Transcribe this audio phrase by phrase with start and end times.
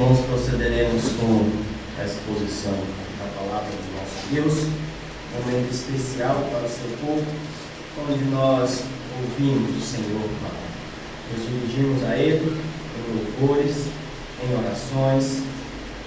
[0.00, 1.46] irmãos, procederemos com
[2.00, 4.66] a exposição da palavra do nosso Deus,
[5.34, 7.26] momento especial para o seu povo,
[8.08, 8.82] onde nós
[9.20, 10.70] ouvimos o Senhor falar.
[11.30, 12.56] Nos dirigimos a Ele
[12.96, 13.88] em louvores,
[14.42, 15.42] em orações,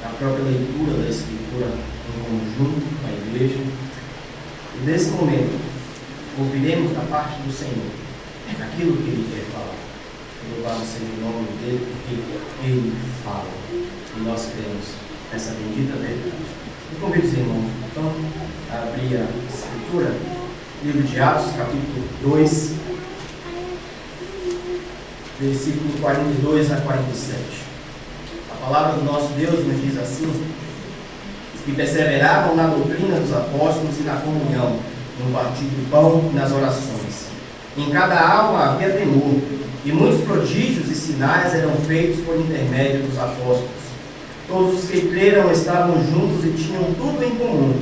[0.02, 3.60] na própria leitura da Escritura em conjunto com a igreja.
[4.76, 5.60] E nesse momento,
[6.40, 7.92] ouviremos da parte do Senhor
[8.60, 9.93] aquilo que Ele quer falar.
[10.52, 12.94] Louvado seja o nome dele, porque Ele
[13.24, 13.48] fala.
[13.72, 14.86] E nós cremos
[15.32, 16.34] nessa bendita verdade.
[16.94, 18.14] Eu convido os irmãos, então,
[18.72, 20.16] a abrir a Escritura,
[20.84, 22.74] livro de Atos, capítulo 2,
[25.40, 27.40] versículo 42 a 47.
[28.52, 30.32] A palavra do nosso Deus nos diz assim:
[31.66, 34.78] que perseveravam na doutrina dos apóstolos e na comunhão,
[35.20, 37.28] no partir do pão e nas orações.
[37.78, 39.42] Em cada alma havia temor,
[39.86, 43.84] e muitos prodígios e sinais eram feitos por intermédio dos apóstolos.
[44.48, 47.74] Todos os que creram estavam juntos e tinham tudo em comum.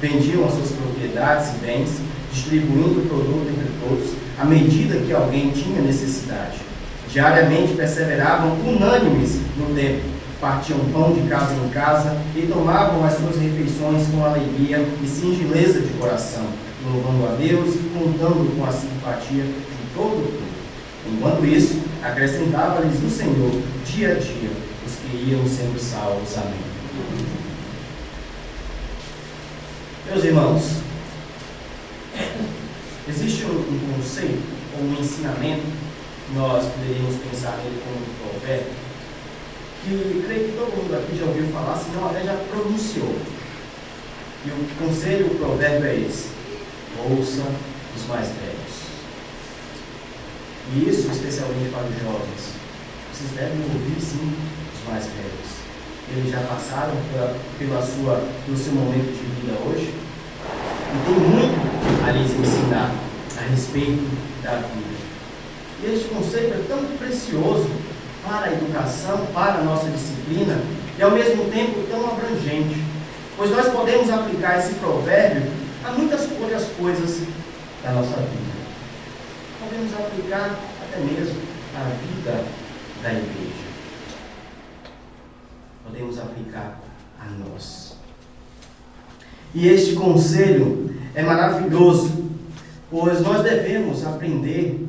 [0.00, 1.90] Vendiam as suas propriedades e bens,
[2.32, 6.58] distribuindo o produto entre todos, à medida que alguém tinha necessidade.
[7.10, 13.36] Diariamente perseveravam unânimes no templo, partiam pão de casa em casa e tomavam as suas
[13.36, 16.44] refeições com alegria e singeleza de coração,
[16.84, 20.53] louvando a Deus e contando com a simpatia de todo o povo.
[21.06, 24.50] Enquanto isso, acrescentava-lhes o Senhor dia a dia
[24.86, 26.36] os que iam sendo salvos.
[26.38, 26.74] Amém.
[30.06, 30.62] Meus irmãos,
[33.08, 34.42] existe um, conceito
[34.76, 35.62] ou um ensinamento
[36.34, 38.72] nós poderíamos pensar nele como provérbio,
[39.84, 43.14] que creio que todo mundo aqui já ouviu falar, se não até já pronunciou.
[44.44, 46.28] E o conselho, o provérbio é esse:
[47.10, 47.42] ouça
[47.96, 48.63] os mais velhos.
[50.72, 52.54] E isso especialmente para os jovens.
[53.12, 54.32] Vocês devem ouvir sim
[54.72, 55.54] os mais velhos.
[56.10, 59.92] Eles já passaram pela, pela sua, pelo seu momento de vida hoje.
[60.92, 62.94] E tem muito a lhes ensinar
[63.36, 64.04] a respeito
[64.42, 65.04] da vida.
[65.82, 67.68] E este conceito é tão precioso
[68.24, 70.58] para a educação, para a nossa disciplina,
[70.98, 72.82] e ao mesmo tempo tão abrangente.
[73.36, 75.50] Pois nós podemos aplicar esse provérbio
[75.84, 77.20] a muitas outras coisas
[77.82, 78.53] da nossa vida.
[79.64, 81.40] Podemos aplicar até mesmo
[81.74, 82.44] à vida
[83.02, 83.64] da igreja.
[85.82, 86.80] Podemos aplicar
[87.18, 87.96] a nós.
[89.54, 92.30] E este conselho é maravilhoso,
[92.90, 94.86] pois nós devemos aprender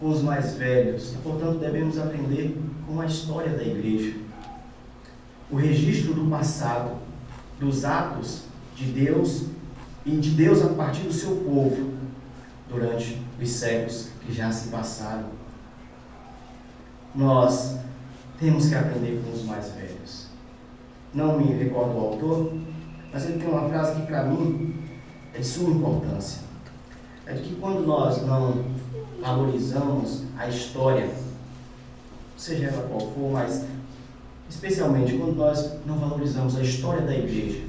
[0.00, 1.14] com os mais velhos.
[1.22, 2.58] Portanto, devemos aprender
[2.88, 4.16] com a história da igreja.
[5.48, 6.96] O registro do passado,
[7.60, 8.42] dos atos
[8.74, 9.44] de Deus
[10.04, 11.92] e de Deus a partir do seu povo
[12.68, 15.26] durante os séculos que já se passaram.
[17.14, 17.76] Nós
[18.38, 20.26] temos que aprender com os mais velhos.
[21.14, 22.52] Não me recordo o autor,
[23.12, 24.76] mas ele tem uma frase que para mim
[25.34, 26.42] é de suma importância.
[27.26, 28.64] É de que quando nós não
[29.20, 31.10] valorizamos a história,
[32.36, 33.64] seja ela qual for, mas
[34.48, 37.64] especialmente quando nós não valorizamos a história da igreja,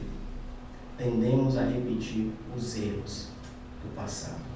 [0.98, 3.28] tendemos a repetir os erros
[3.84, 4.49] do passado.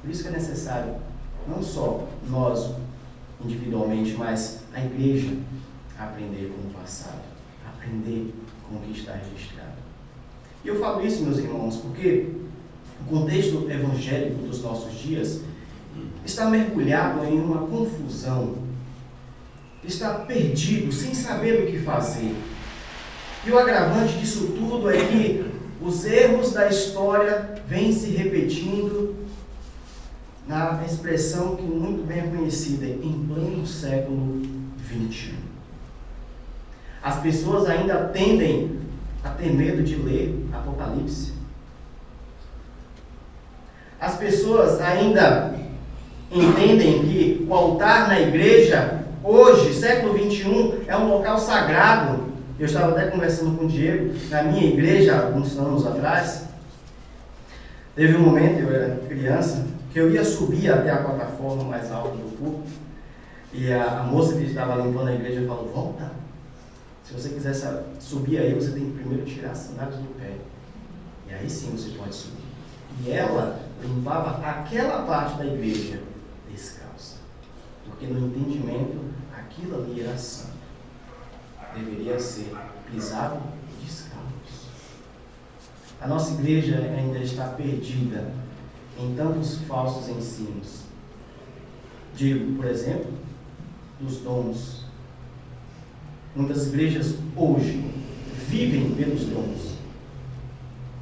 [0.00, 0.94] Por isso que é necessário
[1.46, 2.74] não só nós
[3.44, 5.36] individualmente, mas a igreja
[5.98, 7.22] aprender com o passado,
[7.66, 8.34] aprender
[8.68, 9.78] com o que está registrado.
[10.64, 12.28] E eu falo isso, meus irmãos, porque
[13.00, 15.40] o contexto evangélico dos nossos dias
[16.24, 18.56] está mergulhado em uma confusão,
[19.84, 22.34] está perdido, sem saber o que fazer.
[23.46, 25.44] E o agravante disso tudo é que
[25.80, 29.14] os erros da história vêm se repetindo
[30.48, 34.40] na expressão que muito bem é conhecida, em pleno século
[34.86, 35.34] XXI.
[37.02, 38.78] As pessoas ainda tendem
[39.22, 41.34] a ter medo de ler Apocalipse.
[44.00, 45.54] As pessoas ainda
[46.32, 52.26] entendem que o altar na igreja, hoje, século 21, é um local sagrado.
[52.58, 56.46] Eu estava até conversando com o Diego, na minha igreja, alguns anos atrás.
[57.94, 62.16] Teve um momento, eu era criança, que eu ia subir até a plataforma mais alta
[62.16, 62.68] do culto.
[63.52, 66.12] E a, a moça que estava limpando a igreja falou: Volta.
[67.04, 67.54] Se você quiser
[67.98, 70.36] subir aí, você tem que primeiro tirar as sandálias do pé.
[71.26, 72.44] E aí sim você pode subir.
[73.04, 76.00] E ela limpava aquela parte da igreja
[77.98, 79.00] porque no entendimento
[79.36, 80.56] aquilo ali era santo.
[81.74, 82.54] Deveria ser
[82.90, 83.40] pisado
[83.82, 84.68] descalço.
[86.00, 88.32] A nossa igreja ainda está perdida
[88.98, 90.82] em tantos falsos ensinos.
[92.14, 93.12] Digo, por exemplo,
[94.00, 94.84] dos dons.
[96.34, 97.84] Muitas igrejas hoje
[98.48, 99.78] vivem pelos dons.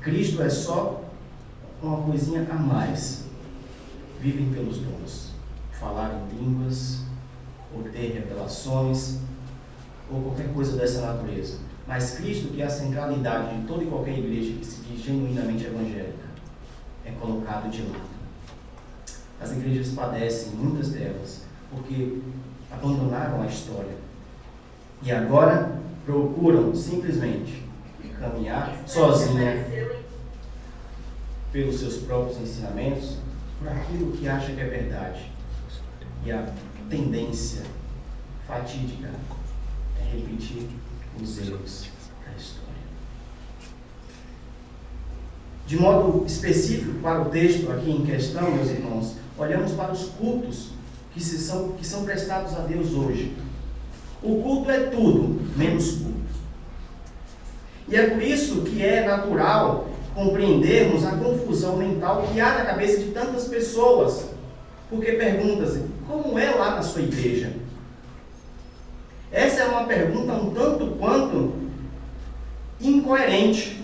[0.00, 1.04] Cristo é só
[1.82, 3.24] uma coisinha a mais.
[4.20, 5.32] Vivem pelos dons.
[5.72, 7.00] Falar em línguas,
[7.74, 9.18] ou ter revelações,
[10.10, 11.58] ou qualquer coisa dessa natureza.
[11.86, 15.64] Mas Cristo, que é a centralidade de toda e qualquer igreja que se diz genuinamente
[15.64, 16.25] evangélica,
[17.06, 18.16] é colocado de lado.
[19.40, 22.18] As igrejas padecem, muitas delas, porque
[22.70, 23.96] abandonaram a história.
[25.02, 27.66] E agora procuram simplesmente
[28.18, 29.66] caminhar sozinha
[31.52, 33.18] pelos seus próprios ensinamentos,
[33.58, 35.30] por aquilo que acha que é verdade.
[36.24, 36.52] E a
[36.90, 37.62] tendência
[38.46, 39.10] fatídica
[40.00, 40.68] é repetir
[41.20, 41.88] os erros
[42.24, 42.66] da história.
[45.66, 50.70] De modo específico para o texto aqui em questão, meus irmãos, olhamos para os cultos
[51.12, 53.34] que, se são, que são prestados a Deus hoje.
[54.22, 56.16] O culto é tudo, menos culto.
[57.88, 62.98] E é por isso que é natural compreendermos a confusão mental que há na cabeça
[62.98, 64.26] de tantas pessoas.
[64.88, 67.52] Porque pergunta-se, como é lá na sua igreja?
[69.32, 71.54] Essa é uma pergunta um tanto quanto
[72.80, 73.75] incoerente.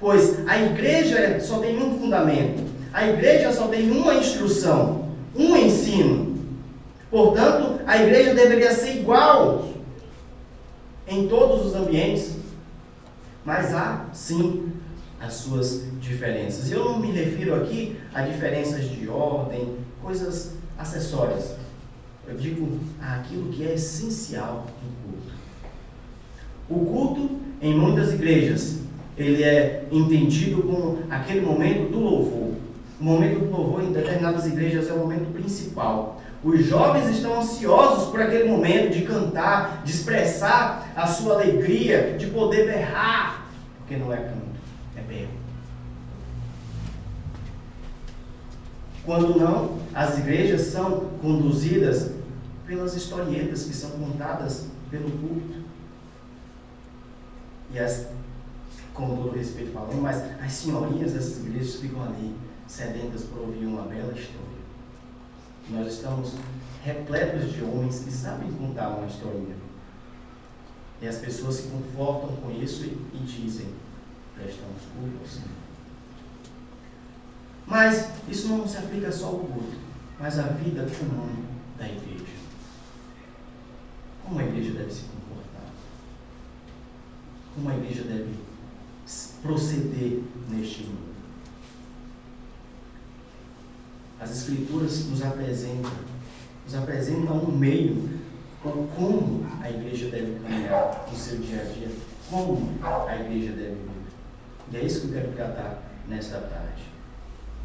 [0.00, 6.38] Pois a igreja só tem um fundamento, a igreja só tem uma instrução, um ensino.
[7.10, 9.68] Portanto, a igreja deveria ser igual
[11.06, 12.36] em todos os ambientes,
[13.44, 14.72] mas há sim
[15.20, 16.70] as suas diferenças.
[16.70, 21.56] Eu não me refiro aqui a diferenças de ordem, coisas acessórias.
[22.26, 25.32] Eu digo aquilo que é essencial no culto.
[26.70, 28.78] O culto, em muitas igrejas,
[29.20, 32.54] ele é entendido como aquele momento do louvor.
[33.00, 36.20] O momento do louvor em determinadas igrejas é o momento principal.
[36.42, 42.28] Os jovens estão ansiosos por aquele momento de cantar, de expressar a sua alegria, de
[42.28, 43.46] poder berrar,
[43.78, 44.58] porque não é canto,
[44.96, 45.32] é berro.
[49.04, 52.12] Quando não, as igrejas são conduzidas
[52.66, 55.60] pelas historietas que são contadas pelo culto.
[57.72, 58.06] E as,
[59.06, 62.34] com todo respeito falando, mas as senhorinhas dessas igrejas ficam ali,
[62.66, 64.60] sedentas por ouvir uma bela história.
[65.70, 66.34] Nós estamos
[66.84, 69.56] repletos de homens que sabem contar uma historinha.
[71.00, 73.68] E as pessoas se confortam com isso e, e dizem:
[74.34, 75.48] prestamos culto ao Senhor.
[77.66, 79.78] Mas isso não se aplica só ao culto,
[80.18, 81.44] mas à vida comum
[81.78, 82.24] da igreja.
[84.24, 85.70] Como a igreja deve se comportar?
[87.54, 88.34] Como a igreja deve
[89.42, 91.10] proceder neste mundo?
[94.20, 95.90] As Escrituras nos apresentam,
[96.64, 98.20] nos apresentam um meio
[98.62, 101.88] com como a igreja deve caminhar no seu dia a dia,
[102.28, 103.90] como a igreja deve viver.
[104.72, 106.82] E é isso que eu quero tratar nesta tarde.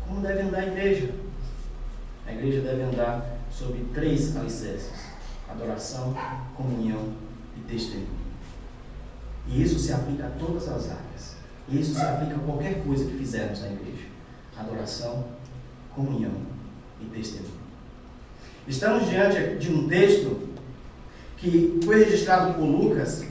[0.07, 1.13] Como deve andar a igreja?
[2.25, 4.93] A igreja deve andar sobre três alicerces:
[5.49, 6.15] adoração,
[6.55, 7.13] comunhão
[7.57, 8.25] e testemunho.
[9.47, 11.34] E isso se aplica a todas as áreas.
[11.69, 14.05] E isso se aplica a qualquer coisa que fizermos na igreja:
[14.57, 15.25] adoração,
[15.93, 16.33] comunhão
[17.01, 17.53] e testemunho.
[18.67, 20.49] Estamos diante de um texto
[21.37, 23.25] que foi registrado por Lucas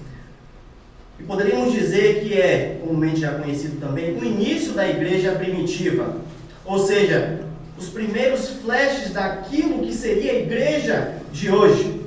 [1.19, 6.17] e poderíamos dizer que é, comumente já conhecido também, o início da igreja primitiva.
[6.65, 7.41] Ou seja,
[7.79, 12.01] os primeiros flashes daquilo que seria a igreja de hoje.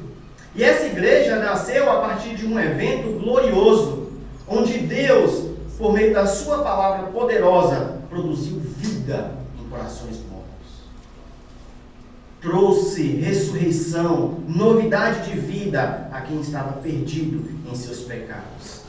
[0.55, 4.11] E essa igreja nasceu a partir de um evento glorioso,
[4.47, 10.27] onde Deus, por meio da sua palavra poderosa, produziu vida em corações
[12.41, 18.83] trouxe ressurreição, novidade de vida a quem estava perdido em seus pecados.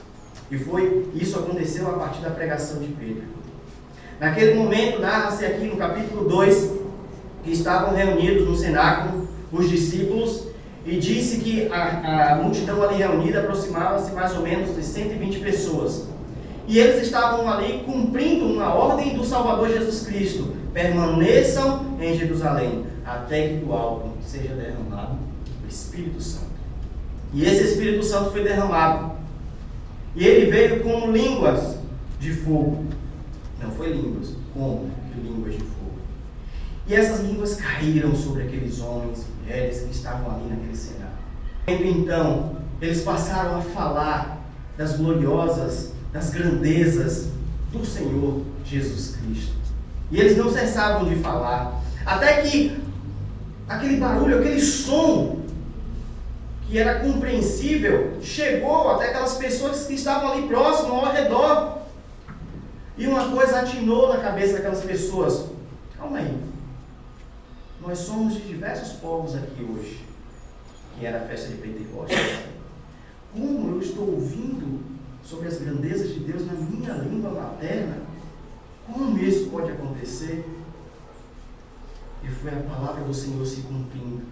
[0.51, 3.25] E foi isso aconteceu a partir da pregação de Pedro.
[4.21, 6.79] Naquele momento, narra-se aqui no capítulo 2
[7.45, 10.45] que estavam reunidos no cenáculo os discípulos
[10.85, 16.07] e disse que a, a multidão ali reunida aproximava-se mais ou menos de 120 pessoas.
[16.69, 23.49] E eles estavam ali cumprindo uma ordem do Salvador Jesus Cristo: permaneçam em Jerusalém até
[23.49, 25.17] que do alto seja derramado
[25.65, 26.47] o Espírito Santo.
[27.33, 29.13] E esse Espírito Santo foi derramado.
[30.15, 31.79] E ele veio como línguas
[32.21, 32.85] de fogo.
[33.63, 35.99] Não foi línguas, como línguas de fogo.
[36.87, 41.09] E essas línguas caíram sobre aqueles homens e mulheres que estavam ali naquele cenário.
[41.67, 44.39] Então, eles passaram a falar
[44.77, 47.29] das gloriosas, das grandezas
[47.73, 49.55] do Senhor Jesus Cristo.
[50.11, 51.81] E eles não cessavam de falar.
[52.05, 52.81] Até que
[53.69, 55.41] aquele barulho, aquele som
[56.67, 61.79] que era compreensível, chegou até aquelas pessoas que estavam ali próximas, ao redor.
[62.97, 65.47] E uma coisa atinou na cabeça daquelas pessoas.
[65.97, 66.39] Calma aí.
[67.81, 70.05] Nós somos de diversos povos aqui hoje,
[70.99, 72.19] que era a festa de Pentecostes.
[73.33, 74.81] Como eu estou ouvindo
[75.29, 77.99] sobre as grandezas de Deus na minha língua materna?
[78.91, 80.49] Como isso pode acontecer?
[82.25, 84.23] E foi a palavra do Senhor se cumprindo.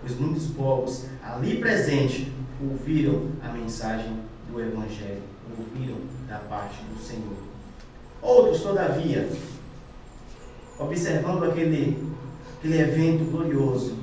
[0.00, 2.28] Pois muitos povos ali presentes
[2.62, 5.22] ouviram a mensagem do Evangelho,
[5.58, 5.98] ouviram
[6.28, 7.36] da parte do Senhor.
[8.22, 9.28] Outros, todavia,
[10.78, 12.12] observando aquele,
[12.58, 13.96] aquele evento glorioso,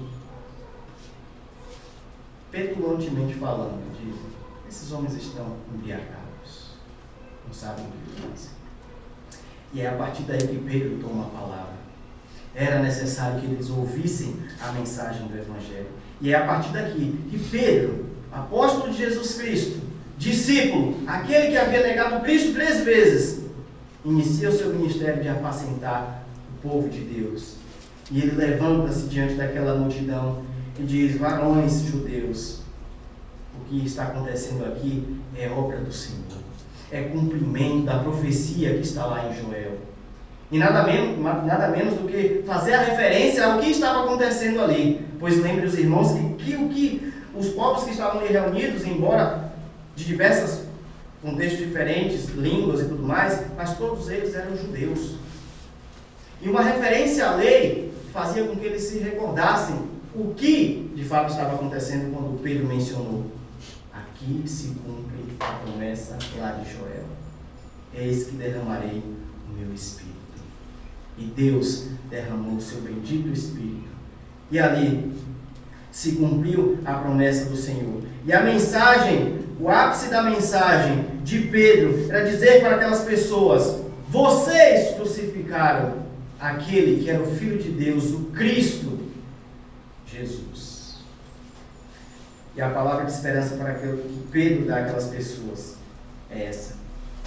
[2.51, 4.32] petulantemente falando, dizem:
[4.73, 6.73] esses homens estão embriagados,
[7.45, 8.49] não sabem o que fazem.
[9.71, 11.73] E é a partir daí que Pedro toma a palavra.
[12.55, 15.89] Era necessário que eles ouvissem a mensagem do Evangelho.
[16.19, 19.81] E é a partir daqui que Pedro, apóstolo de Jesus Cristo,
[20.17, 23.43] discípulo, aquele que havia negado Cristo três vezes,
[24.03, 26.25] inicia o seu ministério de apacentar
[26.55, 27.55] o povo de Deus.
[28.09, 30.43] E ele levanta-se diante daquela multidão
[30.79, 32.62] e diz: Varões judeus,
[33.79, 36.21] que está acontecendo aqui é obra do Senhor,
[36.91, 39.77] é cumprimento da profecia que está lá em Joel.
[40.51, 45.03] E nada menos, nada menos do que fazer a referência ao que estava acontecendo ali.
[45.19, 49.51] Pois lembre os irmãos que, que o que os povos que estavam ali reunidos, embora
[49.95, 50.65] de diversos
[51.23, 55.15] contextos diferentes, línguas e tudo mais, mas todos eles eram judeus.
[56.41, 59.75] E uma referência à lei fazia com que eles se recordassem
[60.13, 63.23] o que de fato estava acontecendo quando Pedro mencionou.
[64.23, 67.03] Aqui se cumpre a promessa lá de Joel.
[67.93, 69.03] Eis que derramarei
[69.49, 70.13] o meu espírito.
[71.17, 73.89] E Deus derramou o seu bendito Espírito.
[74.49, 75.11] E ali
[75.91, 78.01] se cumpriu a promessa do Senhor.
[78.25, 84.95] E a mensagem, o ápice da mensagem de Pedro era dizer para aquelas pessoas: vocês
[84.95, 85.95] crucificaram
[86.39, 88.99] aquele que era o Filho de Deus, o Cristo,
[90.07, 90.52] Jesus.
[92.55, 95.75] E a palavra de esperança para aquele que Pedro dá àquelas pessoas
[96.29, 96.75] é essa.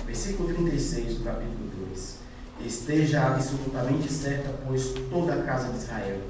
[0.04, 2.16] Versículo 36 do capítulo 2.
[2.64, 6.21] Esteja absolutamente certa, pois, toda a casa de Israel,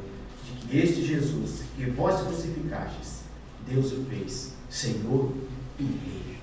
[0.45, 3.21] de que este Jesus, que vós crucificastes,
[3.69, 5.33] Deus o fez Senhor
[5.79, 6.39] e Rei.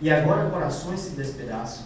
[0.00, 1.84] E agora corações se despedaçam.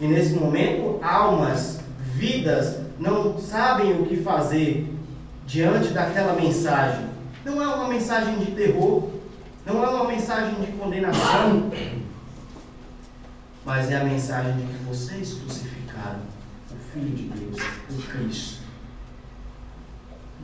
[0.00, 1.80] E nesse momento, almas,
[2.14, 4.92] vidas, não sabem o que fazer
[5.46, 7.08] diante daquela mensagem.
[7.48, 9.10] Não é uma mensagem de terror,
[9.64, 11.70] não é uma mensagem de condenação,
[13.64, 16.20] mas é a mensagem de que vocês crucificaram
[16.70, 17.56] o Filho de Deus,
[17.90, 18.64] o Cristo.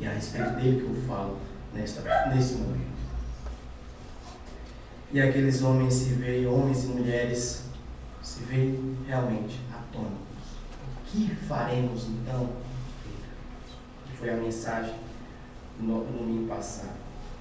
[0.00, 1.38] E a respeito dele que eu falo
[1.74, 2.00] nesta,
[2.34, 2.94] nesse momento.
[5.12, 7.64] E aqueles homens se veem, homens e mulheres,
[8.22, 10.16] se veem realmente atônitos.
[10.88, 12.48] O que faremos então?
[14.06, 15.03] Que foi a mensagem
[15.80, 16.94] no domingo passado.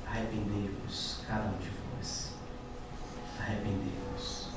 [0.07, 2.31] Arrependei-vos, cada um de vós.
[3.39, 4.47] Arrependei-vos.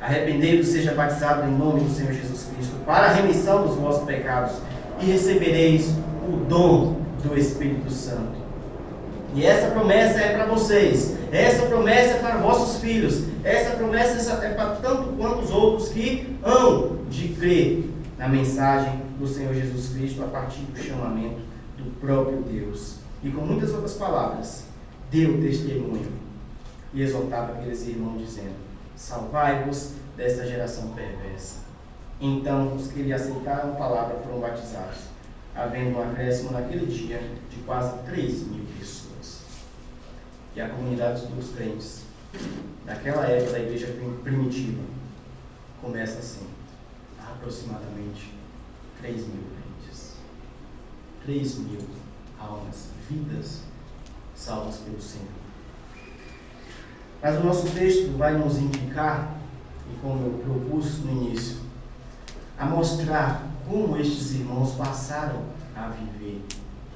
[0.00, 4.56] Arrependei-vos, seja batizado em nome do Senhor Jesus Cristo, para a remissão dos vossos pecados,
[5.00, 5.94] e recebereis
[6.26, 8.40] o dom do Espírito Santo.
[9.34, 14.54] E essa promessa é para vocês, essa promessa é para vossos filhos, essa promessa é
[14.54, 20.22] para tanto quanto os outros que hão de crer na mensagem do Senhor Jesus Cristo
[20.22, 21.49] a partir do chamamento
[21.80, 22.96] do próprio Deus.
[23.22, 24.64] E com muitas outras palavras,
[25.10, 26.12] deu testemunho
[26.92, 28.54] e exortava aqueles irmãos, dizendo:
[28.96, 31.60] Salvai-vos desta geração perversa.
[32.20, 34.98] Então, os que lhe aceitaram a palavra foram batizados,
[35.54, 37.18] havendo um acréscimo naquele dia
[37.50, 39.40] de quase 3 mil pessoas.
[40.54, 42.02] E a comunidade dos crentes,
[42.84, 43.88] daquela época da igreja
[44.22, 44.82] primitiva,
[45.80, 46.46] começa assim:
[47.18, 48.34] aproximadamente
[49.00, 49.59] 3 mil crentes.
[51.24, 51.80] 3 mil
[52.38, 53.62] almas, vidas
[54.34, 55.28] salvas pelo Senhor.
[57.22, 59.38] Mas o nosso texto vai nos indicar,
[59.92, 61.58] e como eu propus no início,
[62.58, 65.42] a mostrar como estes irmãos passaram
[65.76, 66.42] a viver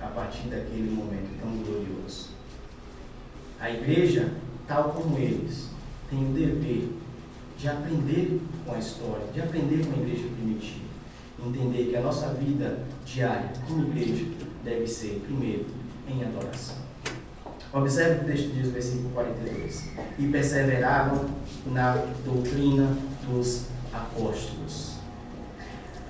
[0.00, 2.30] a partir daquele momento tão glorioso.
[3.60, 4.32] A igreja,
[4.66, 5.68] tal como eles,
[6.10, 6.90] tem o dever
[7.58, 10.83] de aprender com a história, de aprender com a igreja primitiva.
[11.44, 14.24] Entender que a nossa vida diária como igreja
[14.64, 15.66] deve ser, primeiro,
[16.08, 16.76] em adoração.
[17.72, 19.90] Observe o texto diz, versículo 42.
[20.18, 21.26] E perseveravam
[21.66, 22.96] na doutrina
[23.28, 24.94] dos apóstolos.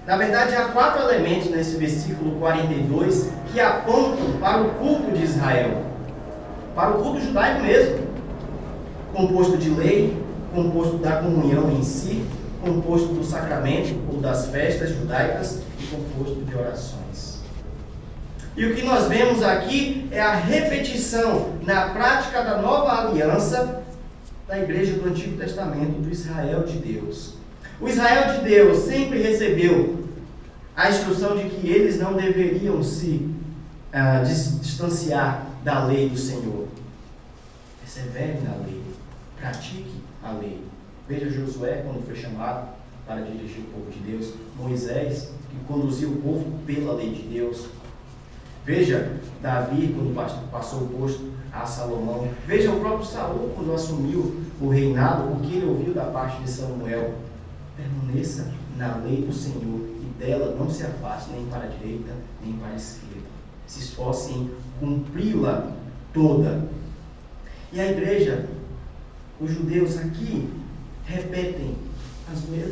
[0.07, 5.83] Na verdade, há quatro elementos nesse versículo 42 que apontam para o culto de Israel.
[6.75, 8.05] para o culto judaico mesmo,
[9.15, 10.21] composto de lei,
[10.53, 12.27] composto da comunhão em si,
[12.65, 17.41] composto do sacramento ou das festas judaicas e composto de orações.
[18.57, 23.83] E o que nós vemos aqui é a repetição na prática da nova aliança
[24.47, 27.35] da igreja do Antigo Testamento, do Israel de Deus.
[27.81, 30.05] O Israel de Deus sempre recebeu
[30.77, 33.29] a instrução de que eles não deveriam se
[33.93, 36.69] uh, distanciar da lei do Senhor.
[37.81, 38.83] Persevere na lei,
[39.41, 40.61] pratique a lei.
[41.07, 42.69] Veja Josué quando foi chamado
[43.07, 47.67] para dirigir o povo de Deus, Moisés que conduziu o povo pela lei de Deus.
[48.65, 50.15] Veja Davi quando
[50.51, 52.29] passou o posto a Salomão.
[52.47, 56.51] Veja o próprio Saul quando assumiu o reinado, o que ele ouviu da parte de
[56.51, 57.15] Samuel.
[57.77, 62.55] Permaneça na lei do Senhor e dela não se afaste nem para a direita nem
[62.55, 63.29] para a esquerda.
[63.67, 65.71] Se esforce em cumpri-la
[66.15, 66.67] toda.
[67.73, 68.49] E a igreja,
[69.41, 70.49] os judeus aqui
[71.07, 71.77] repetem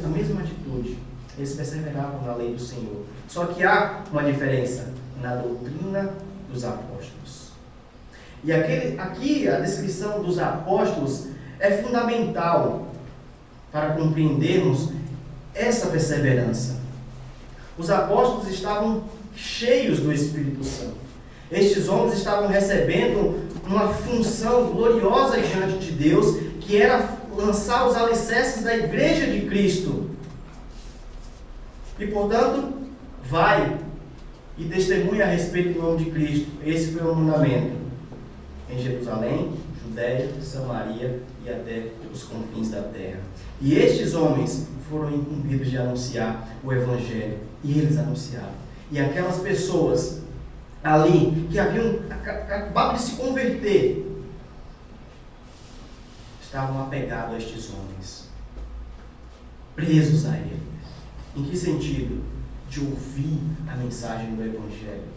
[0.05, 0.99] a mesma atitude.
[1.37, 3.05] Eles perseveravam na lei do Senhor.
[3.29, 6.15] Só que há uma diferença na doutrina
[6.53, 7.53] dos apóstolos.
[8.45, 12.89] E aquele, aqui a descrição dos apóstolos é fundamental
[13.71, 14.91] para compreendermos
[15.55, 16.81] essa perseverança.
[17.79, 20.97] Os apóstolos estavam cheios do Espírito Santo.
[21.51, 28.62] Estes homens estavam recebendo uma função gloriosa diante de Deus, que era lançar os alicerces
[28.62, 30.11] da igreja de Cristo.
[31.99, 32.73] E portanto,
[33.25, 33.79] vai
[34.59, 36.51] e testemunha a respeito do nome de Cristo.
[36.65, 37.77] Esse foi o mandamento.
[38.71, 43.21] Em Jerusalém, Judéia, Samaria e até os confins da terra.
[43.61, 47.39] E estes homens foram incumbidos de anunciar o Evangelho.
[47.63, 48.63] E eles anunciaram.
[48.91, 50.23] E aquelas pessoas
[50.83, 54.12] ali que haviam acabado de se converter
[56.52, 58.28] estavam apegados a estes homens,
[59.75, 60.60] presos a eles.
[61.34, 62.23] Em que sentido?
[62.69, 65.08] De ouvir a mensagem do Evangelho,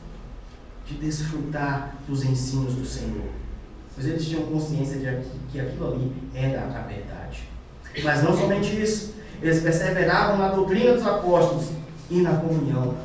[0.85, 3.29] de desfrutar dos ensinos do Senhor.
[3.93, 7.49] Pois eles tinham consciência de que aquilo ali era a verdade.
[8.01, 11.69] Mas não somente isso, eles perseveravam na doutrina dos apóstolos
[12.09, 12.95] e na comunhão.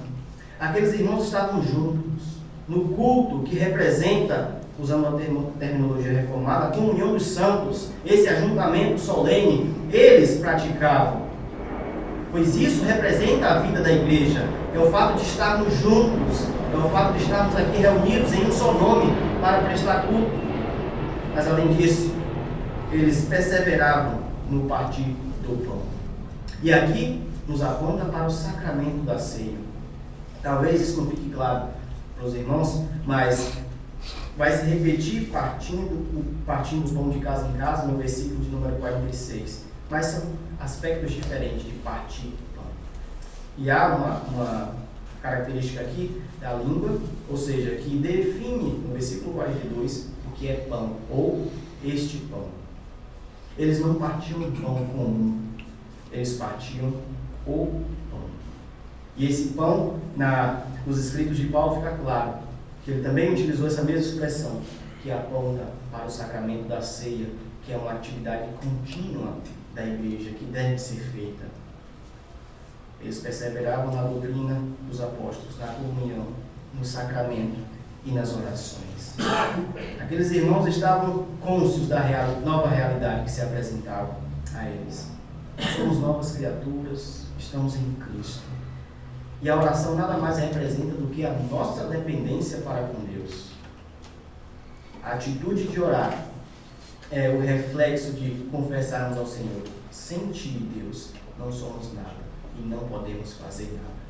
[0.60, 2.22] Aqueles irmãos estavam juntos,
[2.68, 9.74] no culto que representa, usando a terminologia reformada, a comunhão dos santos, esse ajuntamento solene,
[9.92, 11.22] eles praticavam.
[12.32, 14.46] Pois isso representa a vida da igreja.
[14.74, 18.52] É o fato de estarmos juntos, é o fato de estarmos aqui reunidos em um
[18.52, 20.30] só nome para prestar culto.
[21.34, 22.14] Mas além disso,
[22.92, 25.78] eles perseveravam no partir do pão.
[26.62, 29.58] E aqui nos aponta para o sacramento da ceia.
[30.42, 31.68] Talvez isso não fique claro
[32.16, 33.52] para os irmãos, mas
[34.36, 38.76] vai se repetir partindo, partindo o pão de casa em casa no versículo de número
[38.76, 39.64] 46.
[39.90, 40.22] Mas são
[40.58, 42.64] aspectos diferentes de partir pão.
[43.58, 44.74] E há uma, uma
[45.20, 50.96] característica aqui da língua, ou seja, que define no versículo 42 o que é pão,
[51.10, 51.50] ou
[51.84, 52.46] este pão.
[53.58, 55.42] Eles não partiam pão comum,
[56.12, 56.94] eles partiam
[57.46, 58.20] o pão.
[59.16, 62.49] E esse pão, na, nos escritos de Paulo, fica claro
[62.90, 64.60] que ele também utilizou essa mesma expressão,
[65.00, 67.28] que aponta para o sacramento da ceia,
[67.64, 69.36] que é uma atividade contínua
[69.76, 71.44] da igreja que deve ser feita.
[73.00, 76.26] Eles perseveravam na doutrina dos apóstolos, na comunhão,
[76.76, 77.58] no sacramento
[78.04, 79.14] e nas orações.
[80.00, 84.16] Aqueles irmãos estavam cônscios da real, nova realidade que se apresentava
[84.52, 85.06] a eles.
[85.76, 88.42] Somos novas criaturas, estamos em Cristo.
[89.42, 93.50] E a oração nada mais representa do que a nossa dependência para com Deus.
[95.02, 96.26] A atitude de orar
[97.10, 102.20] é o reflexo de confessarmos ao Senhor: sem ti, Deus, não somos nada
[102.58, 104.00] e não podemos fazer nada.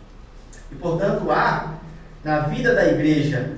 [0.73, 1.79] E portanto, há
[2.25, 3.57] na vida da igreja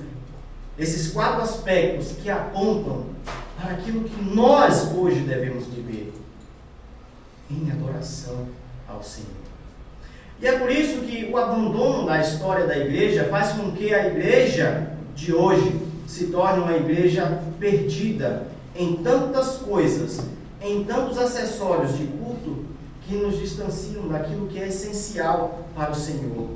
[0.78, 3.06] esses quatro aspectos que apontam
[3.60, 6.12] para aquilo que nós hoje devemos viver
[7.50, 8.46] em adoração
[8.88, 9.41] ao Senhor.
[10.42, 14.08] E é por isso que o abandono da história da igreja faz com que a
[14.08, 20.20] igreja de hoje se torne uma igreja perdida em tantas coisas,
[20.60, 22.64] em tantos acessórios de culto
[23.06, 26.48] que nos distanciam daquilo que é essencial para o Senhor.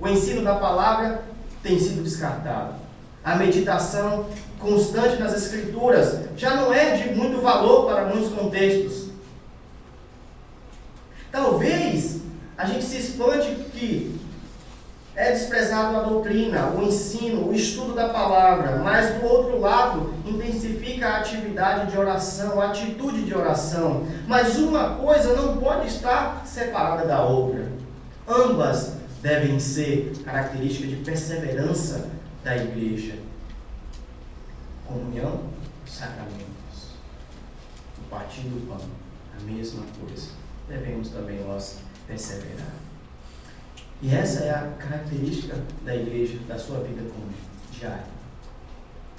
[0.00, 1.22] O ensino da palavra
[1.62, 2.74] tem sido descartado.
[3.22, 4.26] A meditação
[4.58, 9.10] constante nas Escrituras já não é de muito valor para muitos contextos.
[11.30, 12.23] Talvez
[12.56, 14.20] a gente se espante que
[15.16, 21.06] é desprezado a doutrina, o ensino, o estudo da palavra, mas do outro lado, intensifica
[21.06, 24.06] a atividade de oração, a atitude de oração.
[24.26, 27.70] Mas uma coisa não pode estar separada da outra.
[28.28, 32.10] Ambas devem ser características de perseverança
[32.42, 33.14] da igreja.
[34.86, 35.44] Comunhão,
[35.86, 36.44] sacramentos.
[37.98, 38.80] O partir do pão,
[39.38, 40.28] a mesma coisa.
[40.68, 42.72] Devemos também nós perseverar.
[44.02, 47.32] E essa é a característica da igreja, da sua vida como
[47.72, 48.06] diária.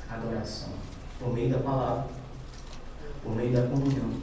[0.10, 0.70] Adoração.
[1.20, 2.08] Por meio da palavra,
[3.24, 4.14] por meio da comunhão,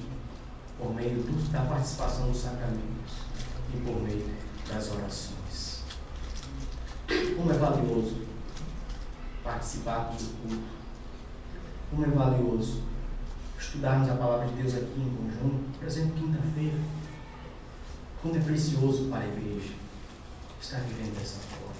[0.78, 3.14] por meio do, da participação dos sacramentos
[3.74, 4.24] e por meio
[4.68, 5.82] das orações.
[7.36, 8.22] Como é valioso
[9.42, 10.82] participarmos do culto.
[11.90, 12.82] Como é valioso
[13.58, 16.78] estudarmos a palavra de Deus aqui em conjunto, por exemplo, quinta-feira.
[18.22, 19.74] Como é precioso para a igreja
[20.60, 21.74] estar vivendo dessa forma.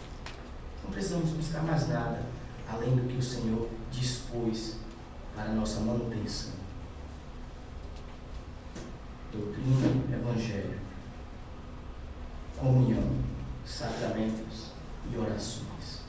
[0.83, 2.21] Não precisamos buscar mais nada
[2.69, 4.75] além do que o Senhor dispôs
[5.37, 6.53] para a nossa manutenção.
[9.33, 10.79] Doutrina, Evangelho,
[12.59, 13.13] comunhão,
[13.65, 14.73] sacramentos
[15.13, 16.03] e orações.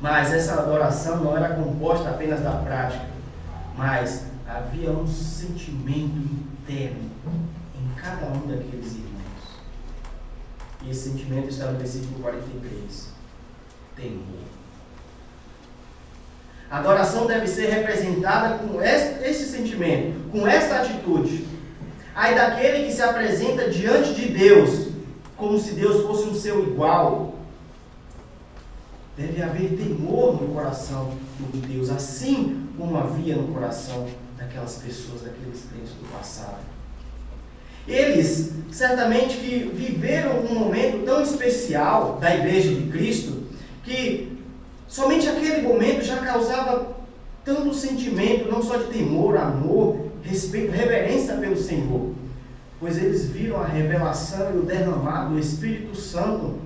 [0.00, 3.08] Mas essa adoração não era composta apenas da prática,
[3.76, 7.10] mas havia um sentimento interno
[7.74, 9.03] em cada um daqueles.
[10.84, 13.08] E esse sentimento está no versículo 43.
[13.96, 14.44] Temor.
[16.70, 21.46] A adoração deve ser representada com esse sentimento, com esta atitude.
[22.14, 24.88] Aí daquele que se apresenta diante de Deus,
[25.36, 27.34] como se Deus fosse um seu igual.
[29.16, 31.16] Deve haver temor no coração
[31.52, 36.58] de Deus, assim como havia no coração daquelas pessoas, daqueles crentes do passado.
[37.86, 43.44] Eles certamente que viveram um momento tão especial da igreja de Cristo
[43.84, 44.36] que
[44.88, 46.96] somente aquele momento já causava
[47.44, 52.14] tanto sentimento, não só de temor, amor, respeito, reverência pelo Senhor,
[52.80, 56.58] pois eles viram a revelação e o derramado do Espírito Santo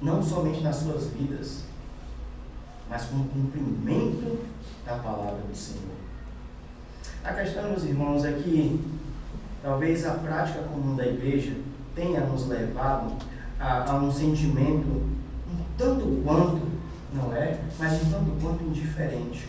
[0.00, 1.64] não somente nas suas vidas,
[2.88, 4.38] mas com o cumprimento
[4.84, 5.82] da palavra do Senhor.
[7.24, 8.80] A questão, meus irmãos, é que
[9.66, 11.52] Talvez a prática comum da igreja
[11.92, 13.12] tenha nos levado
[13.58, 16.62] a, a um sentimento um tanto quanto,
[17.12, 19.48] não é, mas um tanto quanto indiferente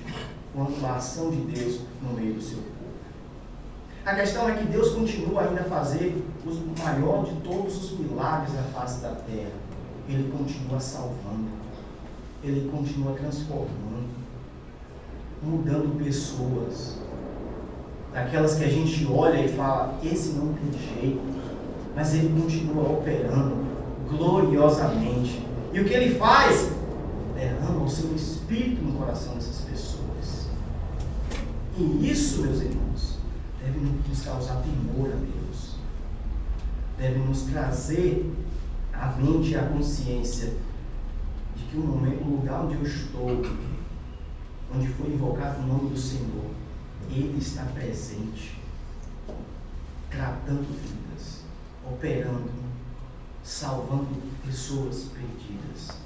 [0.56, 2.96] quanto à ação de Deus no meio do seu povo.
[4.08, 8.56] A questão é que Deus continua ainda a fazer o maior de todos os milagres
[8.56, 9.52] na face da terra.
[10.10, 11.52] Ele continua salvando,
[12.44, 14.10] ele continua transformando,
[15.44, 16.98] mudando pessoas,
[18.18, 21.22] daquelas que a gente olha e fala, esse não tem jeito,
[21.96, 23.58] mas ele continua operando
[24.10, 25.46] gloriosamente.
[25.72, 26.72] E o que ele faz?
[27.36, 30.48] Derrama o seu espírito no coração dessas pessoas.
[31.78, 33.20] E isso, meus irmãos,
[33.64, 35.76] deve nos causar temor a Deus.
[36.98, 38.34] Deve nos trazer
[38.94, 40.56] à mente e à consciência
[41.56, 43.46] de que o momento, o lugar onde eu estou,
[44.76, 46.58] onde foi invocado o nome do Senhor,
[47.10, 48.60] ele está presente,
[50.10, 51.42] tratando vidas,
[51.86, 52.50] operando,
[53.44, 54.08] salvando
[54.46, 55.98] pessoas perdidas.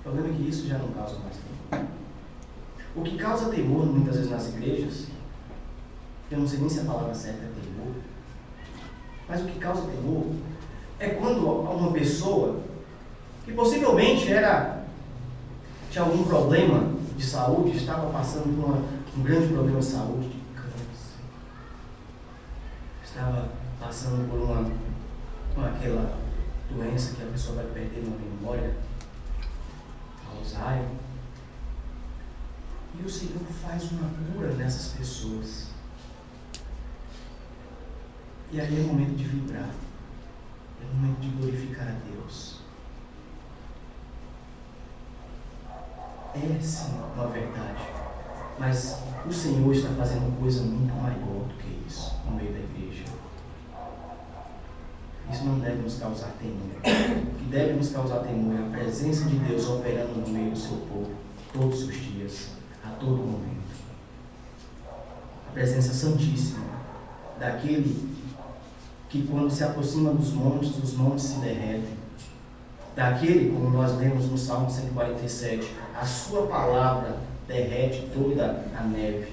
[0.00, 1.88] O problema é que isso já não causa mais temor.
[2.94, 5.06] O que causa temor muitas vezes nas igrejas,
[6.30, 7.94] eu não sei nem se a palavra certa é temor,
[9.28, 10.26] mas o que causa temor
[10.98, 12.60] é quando uma pessoa
[13.44, 14.84] que possivelmente era
[15.90, 20.40] tinha algum problema de saúde, estava passando por uma um grande problema de saúde, de
[20.54, 21.20] câncer.
[23.02, 23.48] Estava
[23.80, 24.70] passando por uma,
[25.54, 26.18] com aquela
[26.70, 28.76] doença que a pessoa vai perder uma memória,
[30.30, 30.90] Alzheimer.
[32.98, 35.68] E o Senhor faz uma cura nessas pessoas.
[38.52, 39.70] E aí é o momento de vibrar.
[40.80, 42.60] É o momento de glorificar a Deus.
[46.34, 47.95] É sim uma verdade.
[48.58, 53.04] Mas o Senhor está fazendo coisa muito maior do que isso no meio da igreja.
[55.30, 56.76] Isso não deve nos causar temor.
[56.80, 60.58] O que deve nos causar temor é a presença de Deus operando no meio do
[60.58, 61.10] seu povo,
[61.52, 62.50] todos os dias,
[62.84, 63.56] a todo momento.
[65.48, 66.64] A presença santíssima
[67.38, 68.16] daquele
[69.08, 71.96] que, quando se aproxima dos montes, os montes se derretem.
[72.94, 79.32] Daquele, como nós lemos no Salmo 147, a sua palavra derrete toda a neve.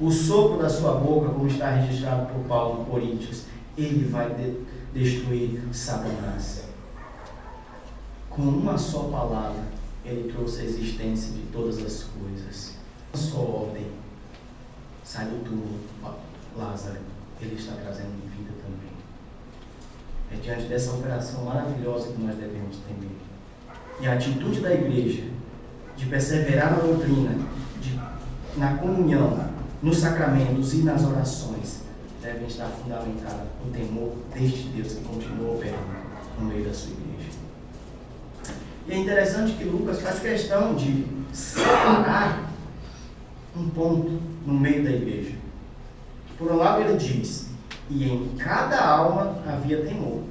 [0.00, 3.44] O sopro da sua boca, como está registrado por Paulo no Coríntios,
[3.78, 4.60] ele vai de
[4.92, 6.64] destruir Satanás.
[8.30, 9.62] Com uma só palavra,
[10.04, 12.76] ele trouxe a existência de todas as coisas.
[13.12, 13.86] Uma só ordem.
[15.04, 15.78] Sai do túmulo,
[16.56, 16.98] Lázaro.
[17.40, 18.90] Ele está trazendo vida também.
[20.32, 23.10] É diante dessa operação maravilhosa que nós devemos temer.
[24.00, 25.33] E a atitude da igreja
[25.96, 27.38] de perseverar na doutrina,
[27.80, 27.98] de,
[28.56, 29.48] na comunhão,
[29.82, 31.82] nos sacramentos e nas orações,
[32.22, 36.04] devem estar fundamentadas no temor deste Deus que continua operando
[36.38, 37.30] no meio da sua igreja.
[38.86, 42.50] E é interessante que Lucas faz questão de separar
[43.56, 45.34] um ponto no meio da igreja.
[46.38, 47.48] Por um lado, ele diz:
[47.90, 50.22] e em cada alma havia temor.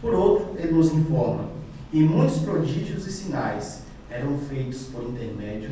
[0.00, 1.44] Por outro, ele nos informa:
[1.92, 3.79] e muitos prodígios e sinais
[4.10, 5.70] eram feitos por intermédio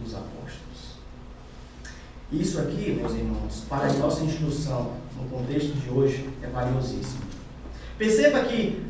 [0.00, 0.96] dos apóstolos.
[2.30, 7.22] Isso aqui, meus irmãos, para a nossa instrução no contexto de hoje, é valiosíssimo.
[7.96, 8.84] Perceba que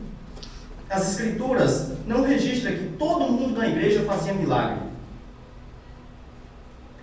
[0.89, 4.87] as Escrituras não registram que todo mundo na igreja fazia milagre.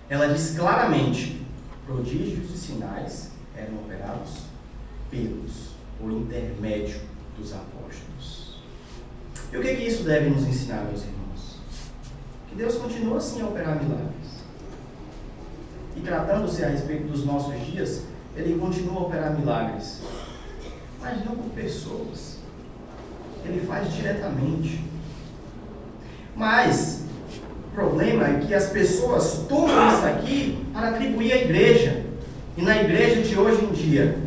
[0.08, 1.40] Ela diz claramente:
[1.86, 4.44] prodígios e sinais eram operados
[5.10, 7.00] pelos, por intermédio
[7.38, 8.43] dos apóstolos.
[9.54, 11.58] E o que, que isso deve nos ensinar, meus irmãos?
[12.48, 14.42] Que Deus continua assim a operar milagres.
[15.96, 18.02] E tratando-se a respeito dos nossos dias,
[18.34, 20.02] ele continua a operar milagres.
[21.00, 22.38] Mas não por pessoas.
[23.44, 24.84] Ele faz diretamente.
[26.34, 27.04] Mas
[27.68, 32.04] o problema é que as pessoas tomam isso aqui para atribuir à igreja.
[32.56, 34.18] E na igreja de hoje em dia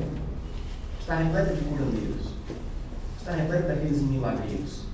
[1.02, 2.28] está repleta de curandeiros.
[3.20, 4.87] Está repleta daqueles milagreiros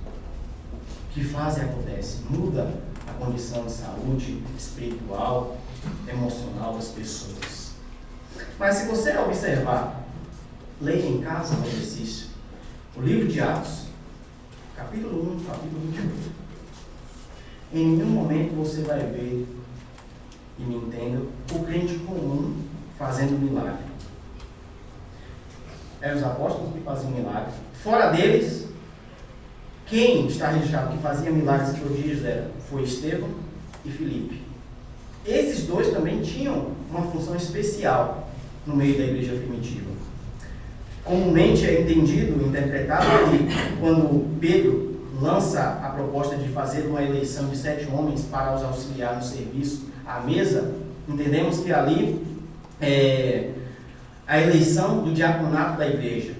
[1.14, 2.18] que fazem e acontece.
[2.28, 2.74] Muda
[3.08, 5.56] a condição de saúde espiritual,
[6.08, 7.74] emocional das pessoas.
[8.58, 10.04] Mas se você observar,
[10.80, 12.26] leia em casa no exercício,
[12.96, 13.84] o livro de Atos,
[14.76, 16.10] capítulo 1, capítulo 21.
[17.72, 19.46] Em nenhum momento você vai ver,
[20.58, 21.22] e me entenda,
[21.52, 22.56] o crente comum
[22.98, 23.84] fazendo milagre.
[26.00, 27.52] Eram os apóstolos que faziam milagre.
[27.82, 28.63] Fora deles,
[29.86, 33.28] quem está registrado que fazia milagres e prodígios era, foi Estevão
[33.84, 34.42] e Filipe.
[35.26, 38.28] Esses dois também tinham uma função especial
[38.66, 39.90] no meio da igreja primitiva.
[41.04, 47.56] Comumente é entendido, interpretado que quando Pedro lança a proposta de fazer uma eleição de
[47.56, 50.74] sete homens para os auxiliar no serviço à mesa,
[51.08, 52.24] entendemos que ali
[52.80, 53.50] é
[54.26, 56.32] a eleição do diaconato da igreja.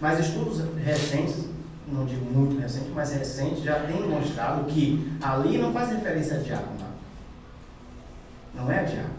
[0.00, 1.44] Mas estudos recentes,
[1.92, 6.40] não digo muito recentes, mas recentes, já têm mostrado que ali não faz referência a
[6.40, 6.88] diaconato
[8.58, 9.18] não é diabo.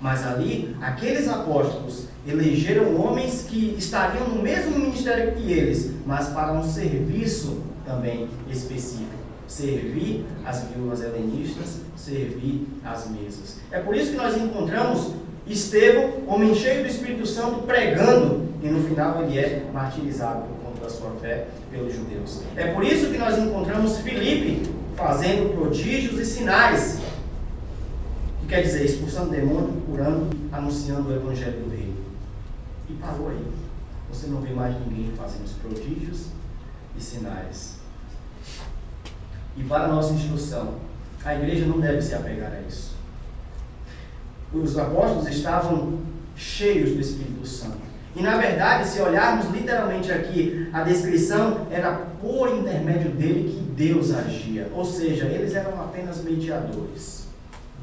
[0.00, 6.52] Mas ali, aqueles apóstolos elegeram homens que estariam no mesmo ministério que eles, mas para
[6.52, 9.22] um serviço também específico.
[9.46, 13.58] Servir as viúvas helenistas, servir as mesas.
[13.70, 15.12] É por isso que nós encontramos
[15.46, 20.44] Estevão, homem cheio do Espírito Santo, pregando, e no final ele é martirizado
[20.92, 22.42] sua fé pelos judeus.
[22.56, 27.00] É por isso que nós encontramos Filipe fazendo prodígios e sinais
[28.52, 31.96] quer dizer, expulsando demônio, curando, anunciando o evangelho do reino.
[32.90, 33.46] E parou aí.
[34.10, 36.26] Você não vê mais ninguém fazendo os prodígios
[36.94, 37.78] e sinais.
[39.56, 40.74] E para nossa instrução,
[41.24, 42.94] a igreja não deve se apegar a isso.
[44.52, 46.00] Os apóstolos estavam
[46.36, 47.91] cheios do Espírito Santo.
[48.14, 54.12] E na verdade, se olharmos literalmente aqui, a descrição era por intermédio dele que Deus
[54.12, 54.68] agia.
[54.74, 57.28] Ou seja, eles eram apenas mediadores.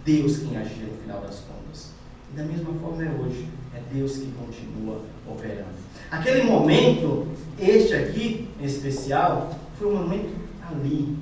[0.05, 1.89] Deus quem agia no final das contas.
[2.31, 3.47] E da mesma forma é hoje.
[3.75, 5.79] É Deus que continua operando.
[6.11, 7.27] Aquele momento,
[7.59, 10.35] este aqui em especial, foi um momento
[10.69, 11.17] ali,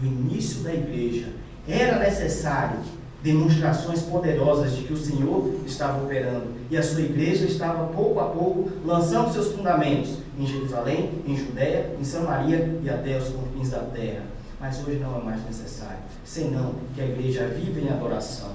[0.00, 1.28] do início da igreja.
[1.66, 2.78] Era necessário
[3.22, 8.24] demonstrações poderosas de que o Senhor estava operando e a sua igreja estava pouco a
[8.24, 13.80] pouco lançando seus fundamentos em Jerusalém, em Judéia, em Samaria e até os confins da
[13.80, 14.22] terra
[14.62, 18.54] mas hoje não é mais necessário, senão que a igreja vive em adoração,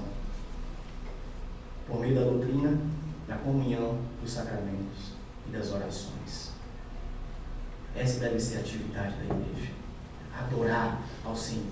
[1.86, 2.78] por meio da doutrina,
[3.28, 5.12] da comunhão, dos sacramentos
[5.46, 6.50] e das orações.
[7.94, 9.70] Essa deve ser a atividade da igreja,
[10.40, 11.66] adorar ao Senhor.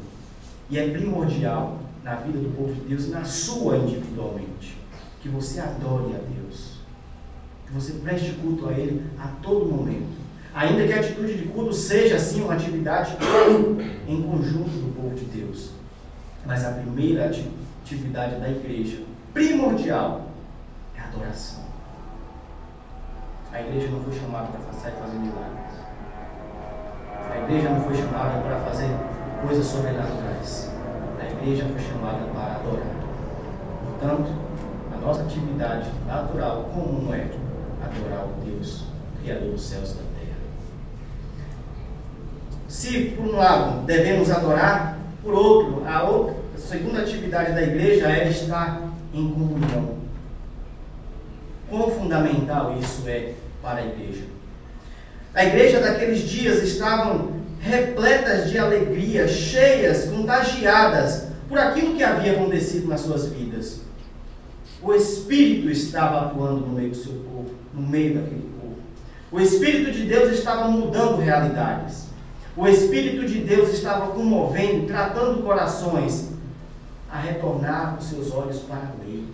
[0.69, 4.79] E é primordial na vida do povo de Deus na sua individualmente,
[5.21, 6.79] que você adore a Deus,
[7.67, 10.17] que você preste culto a Ele a todo momento
[10.57, 13.15] Ainda que a atitude de culto seja, assim, uma atividade
[14.09, 15.73] em conjunto do povo de Deus.
[16.47, 19.03] Mas a primeira atividade da igreja,
[19.35, 20.31] primordial,
[20.97, 21.63] é a adoração.
[23.53, 25.77] A igreja não foi chamada para fazer milagres.
[27.31, 28.89] A igreja não foi chamada para fazer
[29.47, 30.71] coisas sobrenaturais.
[31.47, 32.87] Igreja foi chamada para adorar.
[33.85, 34.33] Portanto,
[34.93, 37.29] a nossa atividade natural, comum é
[37.85, 38.83] adorar o Deus,
[39.23, 40.39] Criador dos céus e da terra.
[42.67, 48.09] Se, por um lado, devemos adorar, por outro, a outra, a segunda atividade da igreja
[48.09, 48.83] é estar
[49.15, 49.99] em comunhão.
[51.71, 54.25] Quão fundamental isso é para a igreja?
[55.33, 62.89] A igreja daqueles dias estavam repletas de alegria, cheias, contagiadas por aquilo que havia acontecido
[62.89, 63.81] nas suas vidas.
[64.83, 68.77] O Espírito estava atuando no meio do seu povo, no meio daquele povo.
[69.33, 72.07] O Espírito de Deus estava mudando realidades.
[72.57, 76.31] O Espírito de Deus estava comovendo, tratando corações
[77.11, 79.25] a retornar os seus olhos para a lei.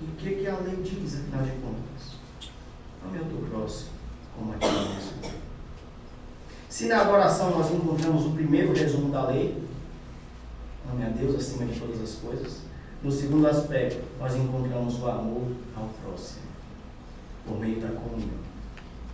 [0.00, 2.16] E o que, que a lei diz, afinal de contas?
[3.06, 3.90] Ame ao teu próximo
[4.36, 5.40] como a ti mesmo.
[6.68, 9.62] Se na adoração nós encontramos o primeiro resumo da lei,
[10.92, 12.58] ame a Deus acima de todas as coisas,
[13.02, 16.42] no segundo aspecto, nós encontramos o amor ao próximo,
[17.46, 18.28] por meio da comunhão.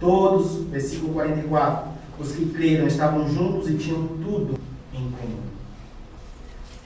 [0.01, 4.59] Todos, versículo 44, os que creram estavam juntos e tinham tudo
[4.93, 5.43] em comum.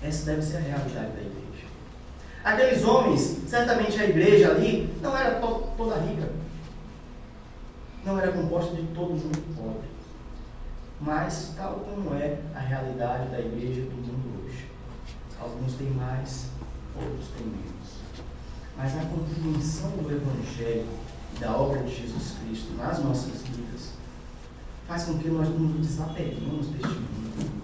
[0.02, 1.66] Essa deve ser a realidade da igreja.
[2.44, 6.28] Aqueles homens, certamente a igreja ali não era to toda rica.
[8.04, 9.88] Não era composta de todo mundo pobre.
[11.00, 14.29] Mas, tal como é a realidade da igreja do mundo.
[15.40, 16.46] Alguns têm mais,
[16.94, 18.00] outros têm menos.
[18.76, 20.86] Mas a compreensão do Evangelho
[21.34, 23.92] e da obra de Jesus Cristo nas nossas vidas
[24.86, 27.62] faz com que nós nos desapeguemos deste mundo.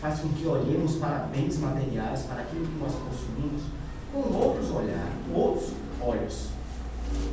[0.00, 3.62] Faz com que olhemos para bens materiais, para aquilo que nós possuímos,
[4.10, 5.70] com outros olhares, outros
[6.00, 6.48] olhos.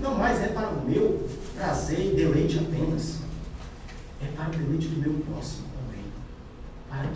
[0.01, 3.19] Não mais é para o meu prazer e deleite apenas.
[4.21, 5.68] É para o deleite do meu próximo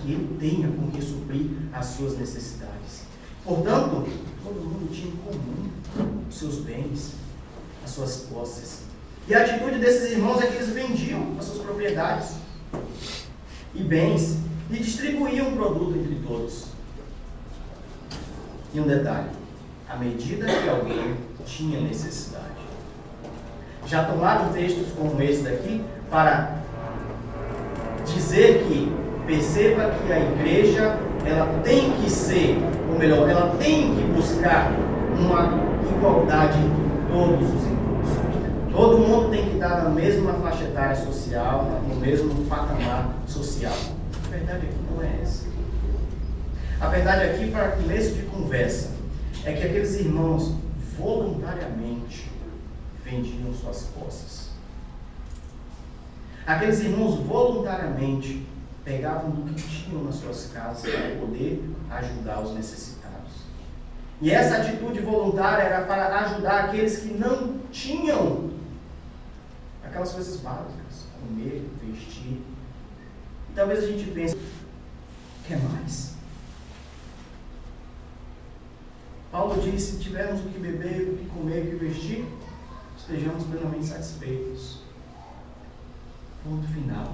[0.04, 3.04] que ele tenha com que suprir as suas necessidades.
[3.46, 4.06] Portanto,
[4.44, 5.70] todo mundo tinha em comum
[6.30, 7.14] os seus bens,
[7.84, 8.84] as suas posses.
[9.28, 12.36] E a atitude desses irmãos é que eles vendiam as suas propriedades
[13.74, 14.38] e bens
[14.70, 16.66] e distribuíam o produto entre todos.
[18.74, 19.30] E um detalhe:
[19.90, 22.44] à medida que alguém tinha necessidade.
[23.86, 26.58] Já tomaram textos como esse daqui para
[28.06, 32.58] dizer que perceba que a igreja ela tem que ser
[32.90, 34.72] ou melhor, ela tem que buscar
[35.18, 35.54] uma
[35.90, 38.24] igualdade entre todos os impulsos.
[38.72, 43.74] Todo mundo tem que estar na mesma faixa etária social, no mesmo patamar social.
[44.26, 45.46] A verdade aqui não é essa.
[46.82, 48.92] A verdade aqui, para começo de conversa,
[49.46, 50.56] é que aqueles irmãos
[50.98, 52.30] voluntariamente
[53.06, 54.50] vendiam suas posses.
[56.46, 58.46] Aqueles irmãos voluntariamente
[58.84, 63.32] pegavam do que tinham nas suas casas para poder ajudar os necessitados.
[64.22, 68.52] E essa atitude voluntária era para ajudar aqueles que não tinham
[69.84, 72.42] aquelas coisas básicas, comer, vestir.
[73.50, 74.38] E talvez a gente pense,
[75.48, 76.14] quer mais?
[79.32, 82.26] Paulo disse, se tivermos o que beber, o que comer, o que vestir,
[82.98, 84.84] estejamos plenamente satisfeitos.
[86.44, 87.14] Ponto final.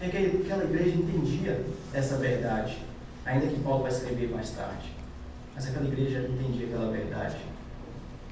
[0.00, 2.78] E aquela igreja entendia essa verdade,
[3.26, 4.92] ainda que Paulo vai escrever mais tarde.
[5.54, 7.36] Mas aquela igreja entendia aquela verdade.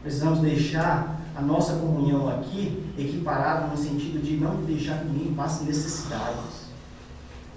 [0.02, 5.64] Precisamos deixar a nossa comunhão aqui equiparada no sentido de não deixar que ninguém passe
[5.64, 6.66] necessidades.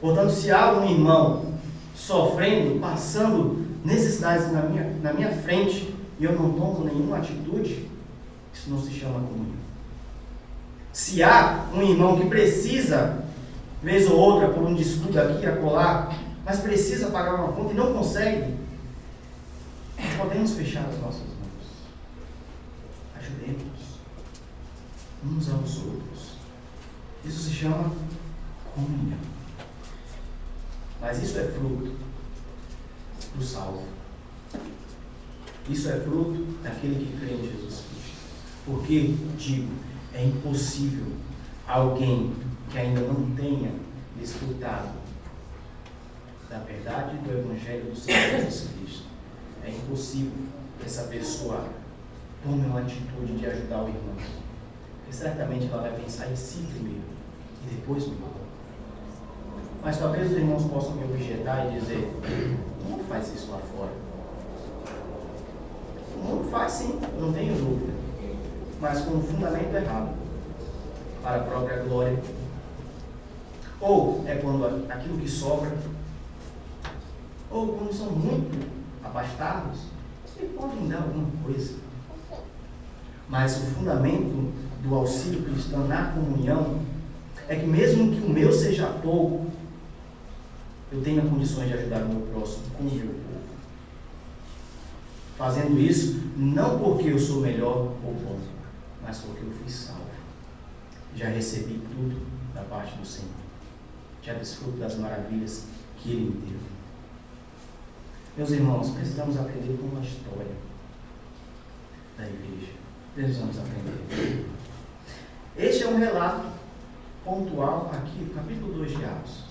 [0.01, 1.53] Portanto, se há um irmão
[1.95, 7.87] sofrendo, passando necessidades na minha, na minha frente e eu não tomo nenhuma atitude,
[8.53, 9.59] isso não se chama comunhão.
[10.91, 13.23] Se há um irmão que precisa
[13.81, 16.13] vez ou outra, por um descuido aqui, acolá,
[16.45, 18.55] mas precisa pagar uma conta e não consegue,
[20.17, 21.39] podemos fechar as nossas mãos.
[23.17, 23.79] Ajudemos
[25.25, 26.29] uns aos outros.
[27.25, 27.91] Isso se chama
[28.73, 29.19] comunhão.
[31.01, 31.95] Mas isso é fruto
[33.35, 33.83] do salvo.
[35.69, 38.19] Isso é fruto daquele que crê em Jesus Cristo.
[38.65, 39.71] Porque, digo,
[40.13, 41.13] é impossível
[41.67, 42.33] alguém
[42.69, 43.71] que ainda não tenha
[44.17, 44.89] desfrutado
[46.49, 49.03] da verdade do Evangelho do Senhor Jesus Cristo.
[49.65, 50.31] É impossível
[50.79, 51.63] que essa pessoa
[52.43, 54.15] tome uma atitude de ajudar o irmão.
[54.99, 57.01] Porque certamente ela vai pensar em si primeiro
[57.63, 58.29] e depois no irmão.
[59.83, 62.11] Mas talvez os irmãos possam me objetar e dizer:
[62.81, 63.91] o mundo faz isso lá fora.
[66.15, 67.93] O mundo faz sim, não tenho dúvida.
[68.81, 70.15] Mas com um fundamento errado
[71.21, 72.17] para a própria glória
[73.81, 75.77] Ou é quando aquilo que sobra,
[77.49, 78.67] ou quando são muito
[79.03, 79.79] abastados,
[80.25, 81.75] vocês podem dar alguma coisa.
[83.29, 84.51] Mas o fundamento
[84.83, 86.81] do auxílio cristão na comunhão
[87.47, 89.47] é que mesmo que o meu seja pouco,
[90.91, 93.29] eu tenha condições de ajudar o meu próximo com o meu pouco.
[95.37, 98.39] Fazendo isso, não porque eu sou melhor ou bom,
[99.01, 100.01] mas porque eu fui salvo.
[101.15, 102.19] Já recebi tudo
[102.53, 103.38] da parte do Senhor.
[104.23, 105.65] Já desfruto das maravilhas
[105.97, 106.59] que Ele me deu.
[108.37, 110.55] Meus irmãos, precisamos aprender com uma história
[112.17, 112.73] da igreja.
[113.15, 114.45] Precisamos aprender.
[115.57, 116.47] Este é um relato
[117.25, 119.43] pontual aqui, no capítulo 2 de Atos.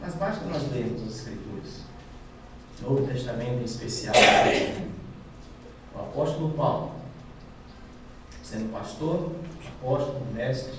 [0.00, 1.80] Mas basta nós lermos as Escrituras.
[2.82, 4.14] Novo Testamento em especial.
[5.94, 6.92] O apóstolo Paulo,
[8.42, 9.32] sendo pastor,
[9.78, 10.74] apóstolo, mestre,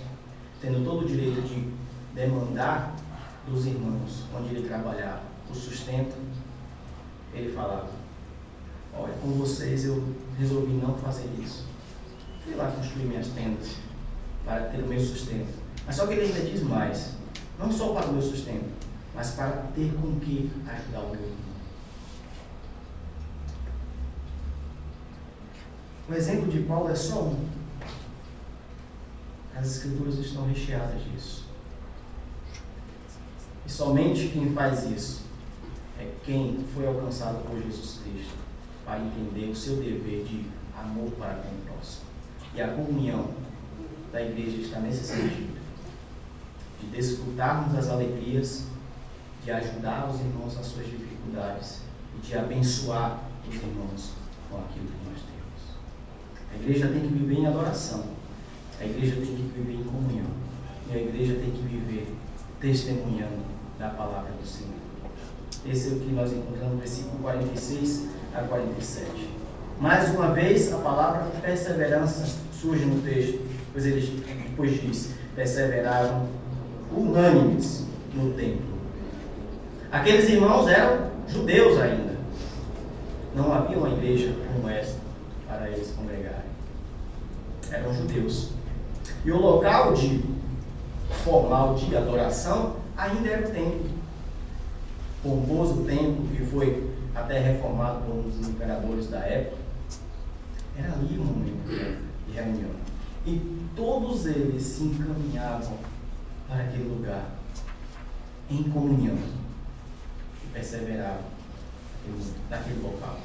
[0.61, 1.73] tendo todo o direito de
[2.13, 2.95] demandar
[3.47, 6.15] dos irmãos onde ele trabalhava o sustento,
[7.33, 7.89] ele falava:
[8.93, 10.03] Olha, com vocês eu
[10.37, 11.65] resolvi não fazer isso.
[12.43, 13.75] Fui lá construir minhas tendas
[14.45, 15.53] para ter o meu sustento.
[15.85, 17.13] Mas só que ele ainda diz mais:
[17.59, 18.69] não só para o meu sustento,
[19.13, 21.45] mas para ter com que ajudar o meu irmão.
[26.07, 27.49] O exemplo de Paulo é só um.
[29.55, 31.44] As escrituras estão recheadas disso.
[33.65, 35.21] E somente quem faz isso
[35.99, 38.35] é quem foi alcançado por Jesus Cristo
[38.83, 40.45] para entender o seu dever de
[40.77, 42.05] amor para com o próximo.
[42.53, 43.29] E a comunhão
[44.11, 45.59] da igreja está nesse sentido
[46.79, 48.65] de desfrutarmos das alegrias,
[49.43, 51.81] de ajudar os irmãos nas suas dificuldades
[52.17, 54.11] e de abençoar os irmãos
[54.49, 56.51] com aquilo que nós temos.
[56.51, 58.05] A igreja tem que viver em adoração.
[58.79, 60.27] A igreja tem que viver em comunhão.
[60.89, 62.15] E a igreja tem que viver
[62.59, 64.73] testemunhando da palavra do Senhor.
[65.65, 69.29] Esse é o que nós encontramos no versículo 46 a 47.
[69.79, 73.39] Mais uma vez, a palavra perseverança surge no texto,
[73.73, 76.27] pois eles depois diz, perseveraram
[76.95, 78.75] unânimes no templo.
[79.91, 82.15] Aqueles irmãos eram judeus ainda.
[83.35, 84.97] Não havia uma igreja como esta
[85.47, 86.45] para eles congregarem.
[87.71, 88.51] Eram judeus.
[89.25, 90.23] E o local de
[91.23, 93.89] formal de adoração ainda era o templo.
[95.23, 99.57] Pomposo templo que foi até reformado por um dos imperadores da época.
[100.77, 101.67] Era ali o momento
[102.27, 102.71] de reunião.
[103.25, 105.77] E todos eles se encaminhavam
[106.47, 107.25] para aquele lugar
[108.49, 109.17] em comunhão
[110.43, 111.23] e perseveravam
[112.49, 113.17] naquele local.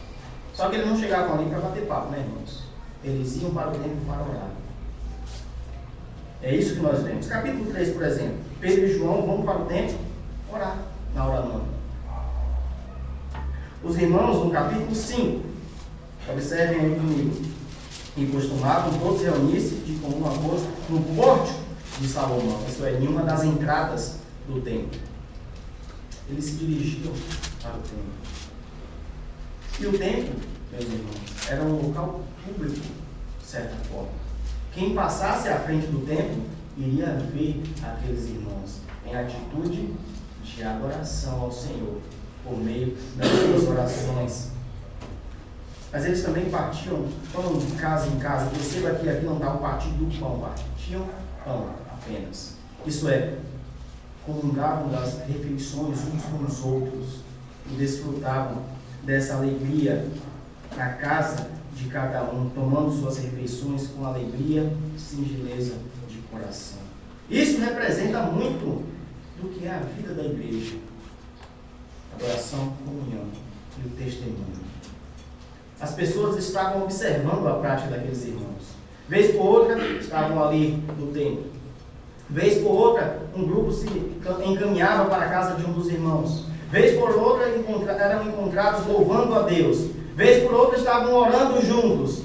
[0.55, 2.65] Só que eles não chegavam ali para bater papo, né, irmãos?
[3.05, 4.51] Eles iam para o templo para orar.
[6.43, 7.27] É isso que nós vemos.
[7.27, 8.39] Capítulo 3, por exemplo.
[8.61, 9.99] Pedro e João vão para o templo
[10.53, 10.79] orar
[11.15, 11.65] na hora nona.
[13.83, 15.43] Os irmãos, no capítulo 5,
[16.31, 17.51] observem aí comigo,
[18.17, 21.61] e costumavam todos reunir-se de comum acordo no pórtico
[22.01, 24.17] de Salomão, isso é, em uma das entradas
[24.47, 24.99] do templo.
[26.29, 27.13] Eles se dirigiam
[27.63, 28.05] para o templo.
[29.81, 30.35] E o templo,
[30.73, 34.20] meus irmãos, era um local público, de certa forma.
[34.73, 36.45] Quem passasse à frente do templo
[36.77, 39.93] iria ver aqueles irmãos em atitude
[40.45, 42.01] de adoração ao Senhor,
[42.45, 44.51] por meio das suas orações.
[45.93, 48.49] Mas eles também partiam pão de casa em casa.
[48.51, 51.05] Perceba que aqui não está o partido do pão, partiam
[51.45, 52.55] pão apenas.
[52.87, 53.35] Isso é,
[54.25, 57.21] comungavam das refeições uns com os outros
[57.71, 58.63] e desfrutavam
[59.03, 60.07] dessa alegria
[60.77, 61.51] na casa
[61.81, 65.77] de cada um, tomando suas refeições com alegria singeleza
[66.09, 66.79] de coração.
[67.31, 68.85] Isso representa muito
[69.41, 70.77] do que é a vida da igreja:
[72.15, 73.25] adoração, comunhão
[73.83, 74.61] e o testemunho.
[75.81, 78.75] As pessoas estavam observando a prática daqueles irmãos.
[79.09, 81.45] Vez por outra, estavam ali no templo.
[82.29, 83.87] Vez por outra, um grupo se
[84.45, 86.45] encaminhava para a casa de um dos irmãos.
[86.71, 87.47] Vez por outra
[87.95, 89.91] eram encontrados louvando a Deus.
[90.15, 92.23] Vez por outra estavam orando juntos.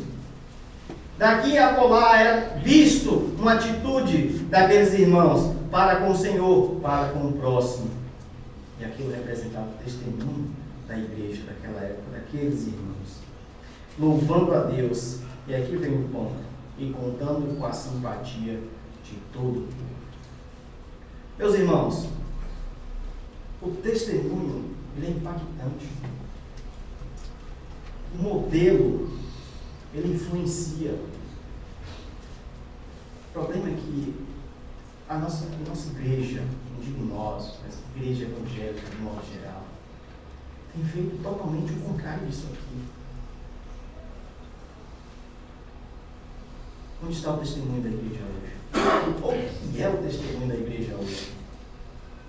[1.17, 7.27] Daqui a colar era visto uma atitude daqueles irmãos para com o Senhor, para com
[7.27, 7.89] o próximo.
[8.79, 10.49] E aquilo representava o testemunho
[10.88, 13.19] da igreja daquela época, daqueles irmãos.
[13.97, 16.36] Louvando a Deus, e aqui vem o ponto,
[16.77, 18.59] e contando com a simpatia
[19.03, 19.67] de todo
[21.38, 22.07] Meus irmãos,
[23.61, 25.89] o testemunho é impactante.
[28.18, 29.09] O modelo
[29.93, 30.91] ele influencia.
[33.30, 34.16] O problema é que
[35.07, 36.41] a nossa, a nossa igreja,
[36.74, 39.63] não digo nós, mas a igreja evangélica de modo geral,
[40.74, 42.84] tem feito totalmente o contrário disso aqui.
[47.03, 48.55] Onde está o testemunho da igreja hoje?
[49.22, 51.34] O que é o testemunho da igreja hoje?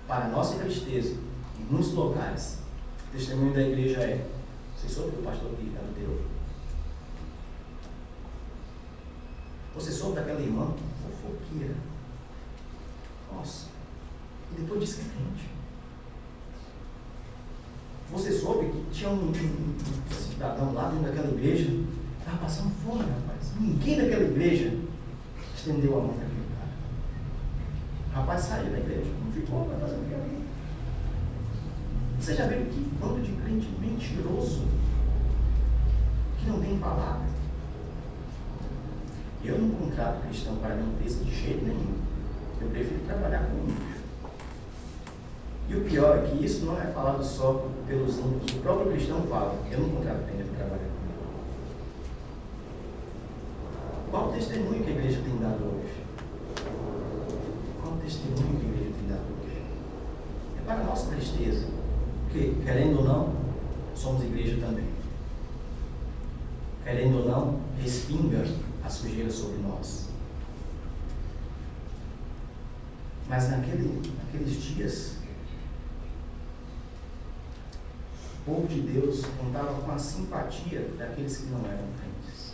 [0.07, 1.15] Para nossa tristeza,
[1.59, 2.59] em muitos locais,
[3.09, 4.25] o testemunho da igreja é:
[4.77, 6.21] você soube que o pastor Ricardo deu?
[9.73, 10.71] Você soube daquela irmã
[11.01, 11.73] fofoqueira?
[13.33, 13.67] Nossa.
[14.51, 15.49] E depois disse que é crente.
[18.11, 19.77] Você soube que tinha um, um,
[20.11, 21.69] cidadão lá dentro daquela igreja,
[22.19, 23.53] estava passando fome, rapaz.
[23.59, 24.77] Ninguém daquela igreja
[25.55, 26.71] estendeu a mão para aquele cara.
[28.07, 30.36] O rapaz saiu da igreja, não ficou, vai fazer o que.
[32.27, 34.65] Você já viu que bando de crente mentiroso
[36.37, 37.25] que não tem palavra?
[39.45, 41.95] Eu não contrato cristão para limpeza de jeito nenhum.
[42.59, 43.77] Eu prefiro trabalhar com um.
[45.69, 48.57] E o pior é que isso não é falado só pelos ímpios.
[48.57, 51.23] O próprio cristão fala, eu não contrato para trabalhar comigo.
[54.11, 56.03] Qual o testemunho que a igreja tem dado hoje?
[57.81, 59.61] Qual o testemunho que a igreja tem dado hoje?
[60.59, 61.76] É para a nossa tristeza.
[62.27, 63.33] Porque, querendo ou não,
[63.95, 64.85] somos igreja também.
[66.83, 68.45] Querendo ou não, respinga
[68.83, 70.09] a sujeira sobre nós.
[73.29, 75.15] Mas naquele, naqueles dias,
[78.33, 82.53] o povo de Deus contava com a simpatia daqueles que não eram crentes.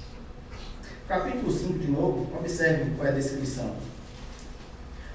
[1.08, 3.76] Capítulo 5 de novo, observe qual é a descrição.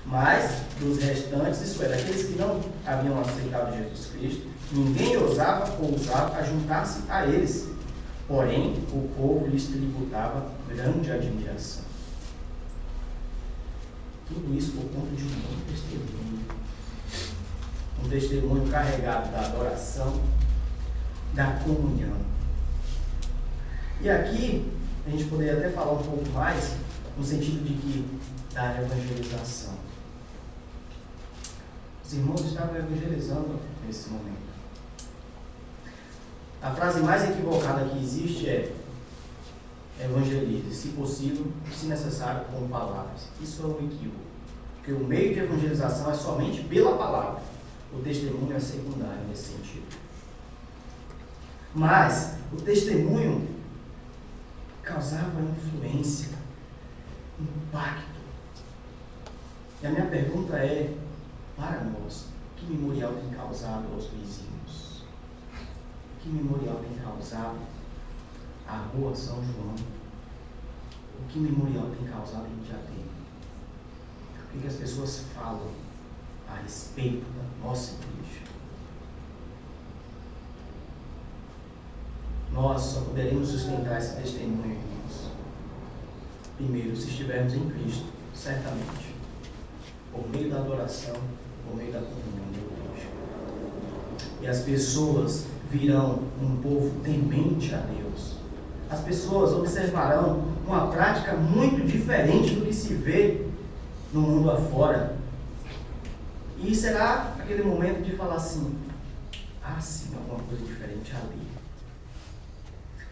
[0.09, 5.93] Mas dos restantes, isso é, daqueles que não haviam aceitado Jesus Cristo, ninguém ousava ou
[5.93, 7.69] ousava juntar-se a eles.
[8.27, 11.85] Porém, o povo lhes tributava grande admiração.
[14.29, 16.41] Tudo isso por conta de um bom testemunho.
[18.03, 20.21] Um testemunho carregado da adoração,
[21.35, 22.17] da comunhão.
[24.01, 24.71] E aqui,
[25.07, 26.77] a gente poderia até falar um pouco mais
[27.17, 28.19] no sentido de que
[28.55, 29.88] da evangelização.
[32.09, 34.49] Os irmãos estavam evangelizando nesse momento.
[36.63, 38.75] A frase mais equivocada que existe é
[40.01, 43.29] evangelize, se possível, se necessário, com palavras.
[43.43, 44.23] Isso é um equívoco.
[44.77, 47.43] Porque o meio de evangelização é somente pela palavra.
[47.93, 49.85] O testemunho é secundário nesse sentido.
[51.75, 53.47] Mas o testemunho
[54.83, 56.31] causava influência,
[57.39, 58.19] impacto.
[59.83, 60.95] E a minha pergunta é,
[61.59, 65.03] para nós, que memorial tem causado aos vizinhos?
[66.21, 67.59] Que memorial tem causado
[68.67, 69.75] a rua São João?
[71.21, 73.19] O que memorial tem causado em Diadema?
[74.45, 75.71] O que, que as pessoas falam
[76.49, 78.47] a respeito da nossa igreja?
[82.53, 85.31] Nós só poderemos sustentar esse testemunho, irmãos.
[86.57, 89.15] Primeiro, se estivermos em Cristo, certamente,
[90.13, 91.15] por meio da adoração,
[91.65, 93.09] por meio da comunhão de igreja.
[94.43, 98.37] E as pessoas virão um povo temente a Deus.
[98.91, 103.47] As pessoas observarão uma prática muito diferente do que se vê
[104.13, 105.17] no mundo afora.
[106.59, 108.75] E será aquele momento de falar assim:
[109.63, 111.49] ah, sim, alguma coisa diferente ali.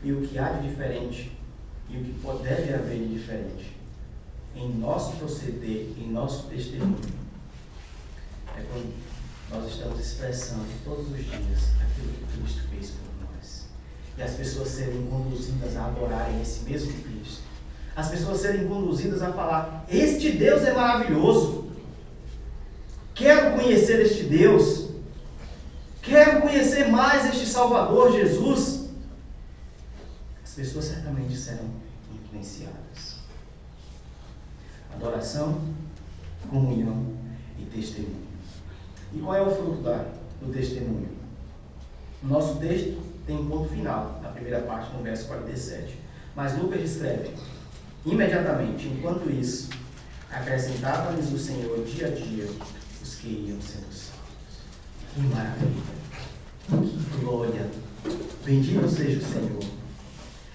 [0.02, 1.32] E o que há de diferente,
[1.90, 3.76] e o que pode, deve haver de diferente
[4.56, 6.96] em nosso proceder, em nosso testemunho,
[8.56, 8.94] é quando
[9.50, 13.66] nós estamos expressando todos os dias aquilo que Cristo fez por nós.
[14.18, 17.42] E as pessoas serem conduzidas a adorarem esse mesmo Cristo.
[17.94, 21.70] As pessoas serem conduzidas a falar: Este Deus é maravilhoso.
[23.14, 24.86] Quero conhecer este Deus.
[26.02, 28.90] Quero conhecer mais este Salvador Jesus.
[30.44, 31.70] As pessoas certamente serão
[32.14, 33.16] influenciadas.
[34.94, 35.60] Adoração,
[36.48, 37.16] comunhão
[37.58, 38.25] e testemunho.
[39.16, 40.04] E qual é o fruto da,
[40.42, 41.08] do testemunho?
[42.22, 45.98] O nosso texto tem um ponto final, na primeira parte, no verso 47.
[46.34, 47.30] Mas Lucas escreve:
[48.04, 49.70] Imediatamente, enquanto isso,
[50.30, 52.46] acrescentava-lhes o Senhor dia a dia
[53.02, 54.12] os que iam sendo salvos.
[55.14, 55.82] Que maravilha!
[56.68, 57.70] Que glória!
[58.44, 59.64] Bendito seja o Senhor.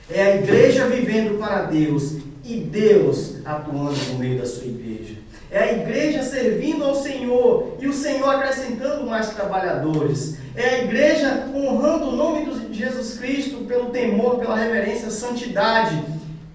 [0.08, 5.21] É a igreja vivendo para Deus e Deus atuando no meio da sua igreja.
[5.52, 10.38] É a igreja servindo ao Senhor e o Senhor acrescentando mais trabalhadores.
[10.56, 16.02] É a igreja honrando o nome de Jesus Cristo pelo temor, pela reverência, santidade.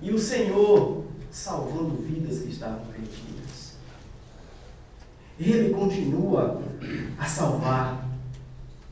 [0.00, 3.74] E o Senhor salvando vidas que estavam perdidas.
[5.38, 6.62] Ele continua
[7.18, 8.02] a salvar.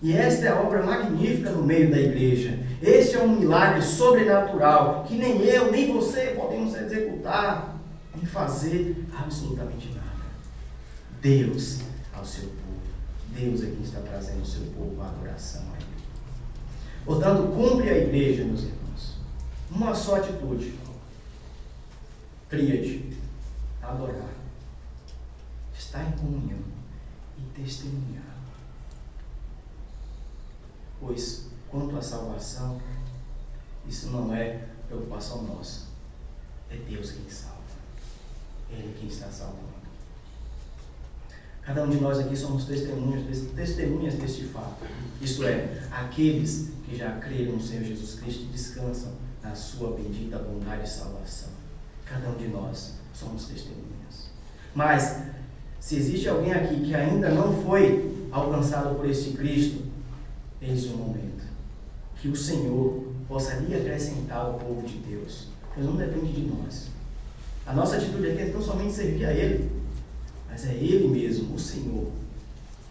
[0.02, 2.58] E esta é a obra magnífica no meio da igreja.
[2.82, 7.74] Este é um milagre sobrenatural que nem eu, nem você podemos executar
[8.20, 10.24] e fazer absolutamente nada.
[11.20, 11.80] Deus
[12.12, 12.64] ao seu povo.
[13.34, 15.86] Deus é quem está trazendo o seu povo à adoração a Ele.
[17.04, 19.16] Portanto, cumpre a igreja, meus irmãos.
[19.70, 20.78] Uma só atitude.
[22.48, 23.16] Tríade.
[23.82, 24.32] Adorar.
[25.76, 26.60] Estar em comunhão
[27.38, 28.22] e testemunhar.
[31.00, 32.80] Pois, quanto à salvação,
[33.86, 35.86] isso não é preocupação nossa.
[36.70, 37.53] É Deus quem salva.
[38.78, 39.74] Ele quem está salvando.
[41.62, 44.84] Cada um de nós aqui somos testemunhas, testemunhas deste fato.
[45.20, 49.12] Isto é, aqueles que já creram no Senhor Jesus Cristo descansam
[49.42, 51.48] na sua bendita bondade e salvação.
[52.04, 54.28] Cada um de nós somos testemunhas.
[54.74, 55.22] Mas,
[55.80, 59.84] se existe alguém aqui que ainda não foi alcançado por este Cristo,
[60.60, 61.44] eis o momento
[62.20, 65.48] que o Senhor possa lhe acrescentar ao povo de Deus.
[65.74, 66.88] Pois não depende de nós.
[67.66, 69.70] A nossa atitude aqui é tão somente servir a Ele,
[70.48, 72.10] mas é Ele mesmo, o Senhor,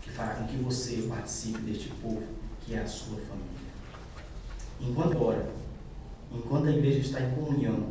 [0.01, 2.23] que fará com que você participe deste povo
[2.61, 3.53] que é a sua família.
[4.81, 5.49] Enquanto ora,
[6.31, 7.89] enquanto a igreja está em comunhão,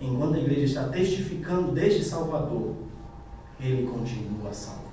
[0.00, 2.76] enquanto a igreja está testificando deste Salvador,
[3.60, 4.92] Ele continua a salvar.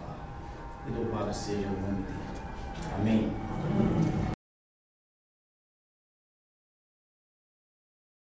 [0.87, 2.19] E louvado seja o nome dele.
[2.95, 4.28] Amém.